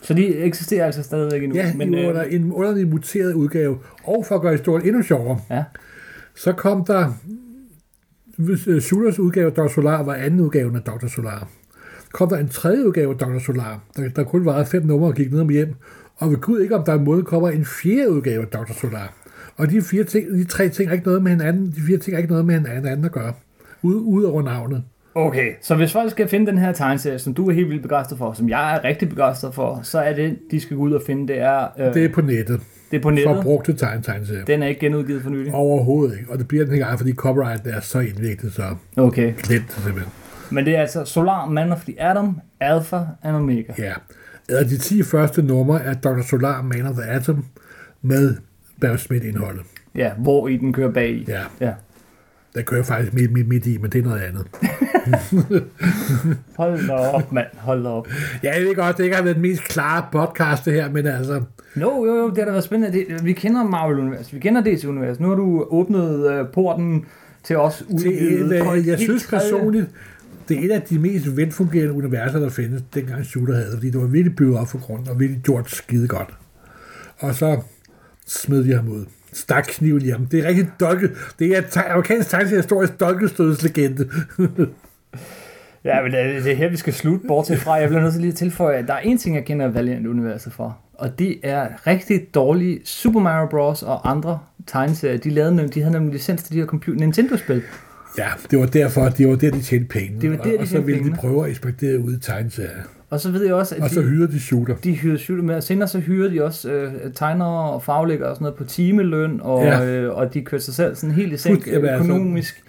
Så 0.02 0.14
de 0.14 0.36
eksisterer 0.36 0.86
altså 0.86 1.02
stadigvæk 1.02 1.42
endnu. 1.42 1.56
Ja, 1.56 1.74
men, 1.74 1.94
øh, 1.94 2.08
under 2.08 2.22
en 2.22 2.52
underlig 2.52 2.88
muteret 2.88 3.32
udgave. 3.32 3.78
Og 4.04 4.26
for 4.28 4.34
at 4.34 4.42
gøre 4.42 4.52
historien 4.52 4.86
endnu 4.86 5.02
sjovere, 5.02 5.40
ja. 5.50 5.64
så 6.34 6.52
kom 6.52 6.84
der 6.84 7.12
øh, 8.66 8.80
Shooters 8.80 9.18
udgave 9.18 9.46
af 9.46 9.52
Dr. 9.52 9.68
Solar 9.68 10.02
var 10.02 10.14
anden 10.14 10.40
udgave 10.40 10.76
af 10.76 10.82
Dr. 10.82 11.06
Solar. 11.06 11.48
Kom 12.12 12.28
der 12.28 12.36
en 12.36 12.48
tredje 12.48 12.86
udgave 12.86 13.10
af 13.10 13.18
Dr. 13.18 13.38
Solar, 13.38 13.84
der, 13.96 14.08
der 14.08 14.24
kun 14.24 14.44
varede 14.44 14.66
fem 14.66 14.82
numre 14.86 15.08
og 15.08 15.14
gik 15.14 15.32
ned 15.32 15.40
om 15.40 15.48
hjem. 15.48 15.74
Og 16.16 16.30
ved 16.30 16.36
Gud 16.36 16.60
ikke, 16.60 16.76
om 16.76 16.84
der 16.84 16.92
er 16.92 16.98
måde 16.98 17.22
kommer 17.22 17.50
en 17.50 17.64
fjerde 17.64 18.10
udgave 18.10 18.42
af 18.42 18.48
Dr. 18.48 18.72
Solar. 18.72 19.14
Og 19.56 19.70
de, 19.70 19.82
fire 19.82 20.04
ting, 20.04 20.30
de 20.30 20.44
tre 20.44 20.68
ting 20.68 20.88
er 20.88 20.92
ikke 20.92 21.06
noget 21.06 21.22
med 21.22 21.30
hinanden. 21.30 21.66
De 21.66 21.80
fire 21.86 21.98
ting 21.98 22.14
er 22.14 22.18
ikke 22.18 22.30
noget 22.30 22.44
med 22.44 22.54
hinanden 22.54 23.04
at 23.04 23.12
gøre. 23.12 23.32
Ud, 23.86 23.94
ud 24.04 24.24
over 24.24 24.42
navnet. 24.42 24.82
Okay, 25.14 25.52
så 25.62 25.74
hvis 25.74 25.92
folk 25.92 26.10
skal 26.10 26.28
finde 26.28 26.46
den 26.46 26.58
her 26.58 26.72
tegneserie, 26.72 27.18
som 27.18 27.34
du 27.34 27.48
er 27.48 27.52
helt 27.54 27.68
vildt 27.68 27.82
begejstret 27.82 28.18
for, 28.18 28.32
som 28.32 28.48
jeg 28.48 28.74
er 28.76 28.84
rigtig 28.84 29.08
begejstret 29.08 29.54
for, 29.54 29.80
så 29.82 29.98
er 29.98 30.12
det, 30.12 30.38
de 30.50 30.60
skal 30.60 30.76
gå 30.76 30.82
ud 30.82 30.92
og 30.92 31.02
finde, 31.06 31.28
det 31.28 31.40
er, 31.40 31.66
øh, 31.78 31.94
Det 31.94 32.04
er 32.04 32.08
på 32.12 32.20
nettet. 32.20 32.60
det 32.90 32.96
er 32.96 33.00
på 33.02 33.10
nettet. 33.10 33.34
For 33.36 33.42
brugte 33.42 33.72
tegn 33.72 34.02
tegneserier. 34.02 34.44
Den 34.44 34.62
er 34.62 34.66
ikke 34.66 34.80
genudgivet 34.80 35.22
for 35.22 35.30
nylig. 35.30 35.54
Overhovedet 35.54 36.18
ikke. 36.18 36.32
Og 36.32 36.38
det 36.38 36.48
bliver 36.48 36.64
den 36.64 36.74
ikke, 36.74 36.86
fordi 36.98 37.12
copyright 37.12 37.66
er 37.66 37.80
så 37.80 37.98
indviklet, 38.00 38.52
så 38.52 38.62
Okay, 38.96 39.32
det 39.48 39.62
simpelthen. 39.68 40.12
men 40.50 40.64
det 40.66 40.76
er 40.76 40.80
altså 40.80 41.04
Solar, 41.04 41.46
Man 41.46 41.72
of 41.72 41.80
the 41.84 42.00
Atom, 42.02 42.40
Alpha 42.60 43.00
and 43.22 43.36
Omega. 43.36 43.72
Ja. 43.78 43.92
Af 44.48 44.64
de 44.66 44.78
10 44.78 45.02
første 45.02 45.42
numre 45.42 45.82
er 45.82 45.94
Dr. 45.94 46.22
Solar 46.22 46.62
Man 46.62 46.86
of 46.86 46.94
the 46.94 47.04
Atom 47.04 47.44
med 48.02 48.34
Barry 48.80 48.96
Smith-indholdet. 48.96 49.62
Ja, 49.94 50.10
hvor 50.18 50.48
i 50.48 50.56
den 50.56 50.72
kører 50.72 50.90
bag 50.92 51.10
i. 51.10 51.24
Ja, 51.28 51.40
ja. 51.60 51.72
Der 52.56 52.62
kører 52.62 52.82
faktisk 52.82 53.14
midt, 53.14 53.32
midt, 53.32 53.48
midt 53.48 53.66
i, 53.66 53.78
men 53.78 53.90
det 53.90 53.98
er 53.98 54.02
noget 54.02 54.20
andet. 54.20 54.46
Hold 56.58 56.88
da 56.88 56.92
op, 56.92 57.32
mand. 57.32 57.46
Hold 57.58 57.82
da 57.82 57.88
op. 57.88 58.08
Ja, 58.42 58.56
jeg 58.56 58.64
ved 58.64 58.74
godt, 58.74 58.96
det 58.96 59.04
ikke 59.04 59.16
har 59.16 59.22
været 59.22 59.36
den 59.36 59.42
mest 59.42 59.62
klare 59.62 60.06
podcast, 60.12 60.64
det 60.64 60.72
her, 60.72 60.90
men 60.90 61.06
altså, 61.06 61.42
Jo, 61.80 62.04
jo, 62.06 62.14
jo, 62.14 62.28
det 62.28 62.38
har 62.38 62.44
da 62.44 62.50
været 62.50 62.64
spændende. 62.64 62.98
Det, 62.98 63.24
vi 63.24 63.32
kender 63.32 63.64
Marvel-universet, 63.64 64.34
vi 64.34 64.38
kender 64.38 64.60
DC-universet. 64.60 65.20
Nu 65.20 65.28
har 65.28 65.34
du 65.34 65.66
åbnet 65.70 66.30
øh, 66.30 66.46
porten 66.52 67.04
til 67.44 67.56
os 67.56 67.76
til, 67.76 67.86
udvidet 67.94 68.64
på 68.64 68.72
et 68.72 68.86
jeg 68.86 68.98
synes 68.98 69.26
personligt, 69.26 69.86
det 70.48 70.58
er 70.58 70.64
et 70.64 70.70
af 70.70 70.82
de 70.82 70.98
mest 70.98 71.36
velfungerende 71.36 71.92
universer, 71.92 72.40
der 72.40 72.48
findes, 72.48 72.82
dengang 72.94 73.24
Shooter 73.24 73.54
havde, 73.54 73.72
fordi 73.74 73.90
det 73.90 74.00
var 74.00 74.06
virkelig 74.06 74.36
bygget 74.36 74.58
op 74.58 74.68
for 74.68 74.78
grunden, 74.78 75.08
og 75.08 75.20
virkelig 75.20 75.42
gjort 75.42 75.70
skide 75.70 76.08
godt. 76.08 76.34
Og 77.18 77.34
så 77.34 77.60
smed 78.26 78.64
de 78.64 78.74
ham 78.74 78.88
ud. 78.88 79.04
Stak 79.36 79.64
kniven 79.68 80.02
i 80.02 80.08
ham. 80.08 80.26
Det 80.26 80.40
er 80.44 80.48
rigtig 80.48 80.68
dolke. 80.80 81.08
Det 81.38 81.56
er 81.56 81.60
te- 81.60 81.80
amerikansk 81.88 82.30
tegneseriehistorisk 82.30 83.00
dolkestødslegende. 83.00 84.08
Ja, 85.84 86.02
men 86.02 86.12
det, 86.12 86.44
det 86.44 86.52
er 86.52 86.56
her, 86.56 86.68
vi 86.68 86.76
skal 86.76 86.92
slutte, 86.92 87.26
bortset 87.28 87.58
fra. 87.58 87.72
Jeg 87.74 87.88
bliver 87.88 88.02
nødt 88.02 88.12
til 88.12 88.20
lige 88.20 88.30
at 88.32 88.36
tilføje, 88.36 88.76
at 88.76 88.88
der 88.88 88.94
er 88.94 88.98
en 88.98 89.18
ting, 89.18 89.36
jeg 89.36 89.44
kender 89.44 89.68
Valiant-universet 89.68 90.52
for. 90.52 90.78
Og 90.94 91.18
det 91.18 91.36
er 91.42 91.68
rigtig 91.86 92.26
dårlige 92.34 92.80
Super 92.84 93.20
Mario 93.20 93.46
Bros. 93.50 93.82
og 93.82 94.10
andre 94.10 94.38
tegneserier. 94.66 95.16
De, 95.18 95.30
lavede, 95.30 95.64
nem- 95.64 95.68
de 95.68 95.80
havde 95.80 95.92
nemlig 95.92 96.12
licens 96.12 96.42
til 96.42 96.52
de 96.54 96.58
her 96.58 96.66
computer, 96.66 97.00
Nintendo-spil. 97.00 97.62
ja, 98.18 98.28
det 98.50 98.58
var 98.58 98.66
derfor, 98.66 99.08
det 99.08 99.28
var 99.28 99.36
der, 99.36 99.50
de 99.50 99.60
tjente 99.62 99.88
penge. 99.88 100.20
Det 100.20 100.30
var 100.30 100.36
der, 100.36 100.42
og, 100.42 100.48
de 100.50 100.58
og 100.58 100.66
så 100.66 100.72
tjente 100.72 100.86
ville 100.86 100.98
de 100.98 101.02
pengene. 101.04 101.18
prøve 101.20 101.44
at 101.44 101.50
ekspedere 101.50 101.98
ud 101.98 102.16
i 102.16 102.20
tegneserier. 102.20 102.82
Og 103.16 103.20
så 103.22 103.30
ved 103.30 103.44
jeg 103.44 103.54
også, 103.54 103.74
at 103.74 103.82
Og 103.82 103.90
så 103.90 104.00
de, 104.00 104.06
hyrede 104.06 104.32
de 104.32 104.40
Shooter. 104.40 104.74
de 104.76 104.92
hyrede 104.94 105.18
shooter 105.18 105.42
med. 105.44 105.54
Og 105.54 105.62
senere 105.62 105.88
så 105.88 105.98
hyrede 105.98 106.30
de 106.34 106.44
også 106.44 106.70
øh, 106.70 106.92
tegnere 107.14 107.70
og 107.70 107.82
faglæggere 107.82 108.28
og 108.28 108.36
sådan 108.36 108.44
noget 108.44 108.56
på 108.58 108.64
timeløn. 108.64 109.40
Og, 109.42 109.64
Ja. 109.64 109.84
øh, 109.86 110.14
og 110.16 110.34
de 110.34 110.42
kørte 110.44 110.64
sig 110.64 110.74
selv 110.74 110.94
sådan 110.96 111.14
helt 111.14 111.32
i 111.32 111.36
sænk 111.36 111.66
altså, 111.66 111.94
økonomisk. 111.94 112.62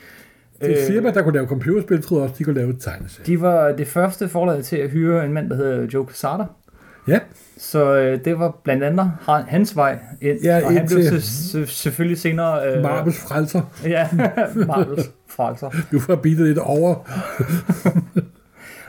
Det 0.62 0.70
Øh, 0.70 0.76
firma, 0.88 1.12
der 1.12 1.22
kunne 1.22 1.34
lave 1.34 1.48
computerspil, 1.48 2.02
troede 2.02 2.24
også, 2.24 2.36
de 2.38 2.44
kunne 2.44 2.56
lave 2.56 2.70
et 2.70 2.80
tegneserie. 2.80 3.26
De 3.26 3.42
var 3.42 3.72
det 3.72 3.88
første 3.88 4.28
forlag 4.30 4.64
til 4.64 4.76
at 4.78 4.90
hyre 4.90 5.26
en 5.26 5.34
mand, 5.34 5.50
der 5.50 5.56
hedder 5.56 5.88
Joe 5.94 6.06
Quesada. 6.08 6.44
Ja, 7.08 7.20
Så 7.58 7.96
øh, 7.98 8.20
det 8.26 8.40
var 8.40 8.58
blandt 8.64 8.84
andet 8.84 9.12
han- 9.22 9.44
hans 9.48 9.76
vej 9.76 10.00
ind. 10.22 10.38
Ja, 10.44 10.66
og 10.66 10.72
han 10.72 10.88
blev 10.88 11.04
så, 11.04 11.22
så, 11.22 11.66
selvfølgelig 11.66 12.18
senere... 12.20 12.76
Øh, 12.76 12.84
Marbles 12.84 13.20
frelser. 13.20 13.62
Ja, 13.86 14.08
Marbles 14.68 15.12
frelser. 15.30 15.70
Du 15.92 16.00
får 16.00 16.16
bitet 16.16 16.48
lidt 16.48 16.58
over. 16.58 16.96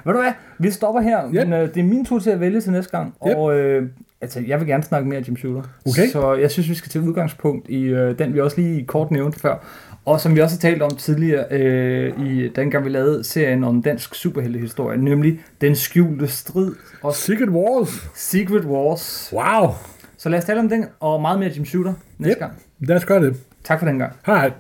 Ved 0.08 0.14
du 0.14 0.20
hvad, 0.20 0.32
vi 0.58 0.70
stopper 0.70 1.00
her, 1.00 1.24
Yep. 1.26 1.34
men 1.48 1.52
øh, 1.52 1.74
det 1.74 1.80
er 1.80 1.84
min 1.84 2.04
tur 2.04 2.18
til 2.18 2.30
at 2.30 2.40
vælge 2.40 2.60
til 2.60 2.72
næste 2.72 2.90
gang. 2.98 3.14
Yep. 3.28 3.36
Og 3.36 3.58
øh, 3.58 3.88
altså, 4.20 4.40
jeg 4.46 4.60
vil 4.60 4.68
gerne 4.68 4.82
snakke 4.82 5.08
mere 5.08 5.22
Jim 5.28 5.36
Shooter. 5.36 5.62
Okay. 5.86 6.08
Så 6.12 6.34
jeg 6.34 6.50
synes, 6.50 6.68
vi 6.68 6.74
skal 6.74 6.90
tage 6.90 7.04
udgangspunkt 7.08 7.68
i 7.68 7.82
øh, 7.82 8.18
den, 8.18 8.34
vi 8.34 8.40
også 8.40 8.60
lige 8.60 8.84
kort 8.86 9.10
nævnte 9.10 9.40
før. 9.40 9.56
Og 10.04 10.20
som 10.20 10.34
vi 10.36 10.40
også 10.40 10.56
har 10.56 10.60
talt 10.70 10.82
om 10.82 10.90
tidligere, 10.90 11.44
øh, 11.50 12.26
i 12.26 12.48
dengang 12.48 12.84
vi 12.84 12.90
lavede 12.90 13.24
serien 13.24 13.64
om 13.64 13.82
dansk 13.82 14.14
superheltehistorie, 14.14 14.98
nemlig 14.98 15.40
Den 15.60 15.74
skjulte 15.76 16.26
strid 16.28 16.72
og 17.02 17.14
Secret 17.14 17.48
Wars. 17.48 18.10
Secret 18.14 18.64
Wars. 18.64 19.30
Wow. 19.32 19.70
Så 20.18 20.28
lad 20.28 20.38
os 20.38 20.44
tale 20.44 20.60
om 20.60 20.68
den, 20.68 20.84
og 21.00 21.20
meget 21.20 21.38
mere 21.38 21.50
Jim 21.56 21.64
Shooter 21.64 21.92
næste 22.18 22.32
Yep. 22.32 22.38
gang. 22.38 22.52
Lad 22.80 22.96
os 22.96 23.04
gøre 23.04 23.22
det. 23.24 23.36
Tak 23.64 23.78
for 23.78 23.86
den 23.86 23.98
gang. 23.98 24.12
Hej. 24.26 24.50